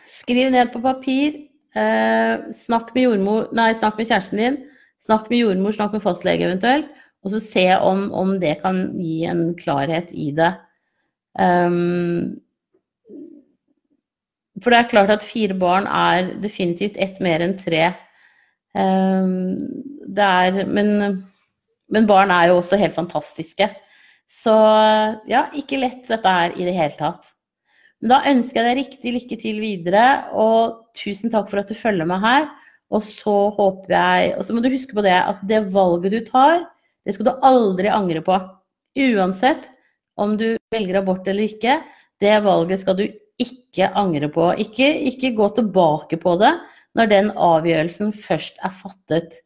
[0.08, 1.49] skriv ned på papir.
[1.80, 4.58] Uh, snakk med jordmor, nei, snakk med kjæresten din.
[5.00, 6.90] Snakk med jordmor, snakk med fastlege eventuelt.
[7.24, 10.54] Og så se om, om det kan gi en klarhet i det.
[11.40, 12.40] Um,
[14.60, 17.92] for det er klart at fire barn er definitivt ett mer enn tre.
[18.76, 19.58] Um,
[20.08, 21.22] det er men,
[21.90, 23.70] men, barn er jo også helt fantastiske.
[24.30, 24.56] Så
[25.30, 27.32] ja, ikke lett dette her i det hele tatt.
[28.00, 31.76] Men da ønsker jeg deg riktig lykke til videre, og tusen takk for at du
[31.78, 32.50] følger meg her.
[32.90, 36.24] Og så håper jeg Og så må du huske på det at det valget du
[36.26, 36.64] tar,
[37.06, 38.38] det skal du aldri angre på.
[39.00, 39.70] Uansett
[40.20, 41.80] om du velger abort eller ikke,
[42.20, 43.06] det valget skal du
[43.40, 44.50] ikke angre på.
[44.60, 46.52] Ikke, ikke gå tilbake på det
[46.98, 49.40] når den avgjørelsen først er fattet.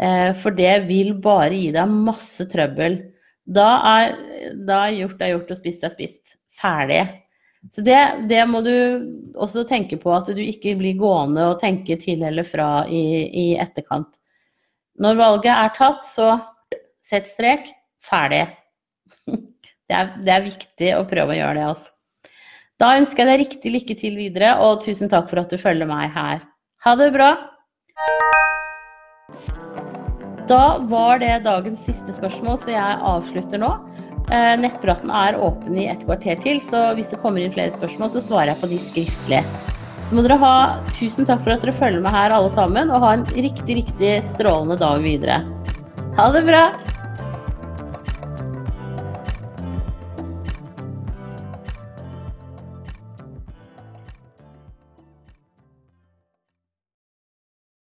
[0.00, 2.98] Eh, for det vil bare gi deg masse trøbbel.
[3.46, 4.16] Da er,
[4.66, 6.36] da er gjort er gjort og spist er spist.
[6.60, 7.04] Ferdig.
[7.68, 7.98] Så det,
[8.30, 8.72] det, må du
[9.36, 13.46] også tenke på, at du ikke blir gående og tenke til eller fra i, i
[13.60, 14.16] etterkant.
[15.00, 16.32] Når valget er tatt, så
[17.04, 17.68] sett strek.
[18.00, 18.46] Ferdig.
[19.90, 21.88] Det er, det er viktig å prøve å gjøre det, altså.
[22.78, 25.88] Da ønsker jeg deg riktig lykke til videre, og tusen takk for at du følger
[25.90, 26.44] meg her.
[26.86, 27.32] Ha det bra!
[30.46, 33.72] Da var det dagens siste spørsmål, så jeg avslutter nå.
[34.30, 38.12] Eh, nettpraten er åpen i et kvarter til, så hvis det kommer inn flere spørsmål,
[38.14, 39.40] så svarer jeg på de skriftlig.
[40.04, 40.54] Så må dere ha
[40.94, 44.16] tusen takk for at dere følger med her alle sammen, og ha en riktig, riktig
[44.30, 45.40] strålende dag videre.
[46.18, 46.64] Ha det bra!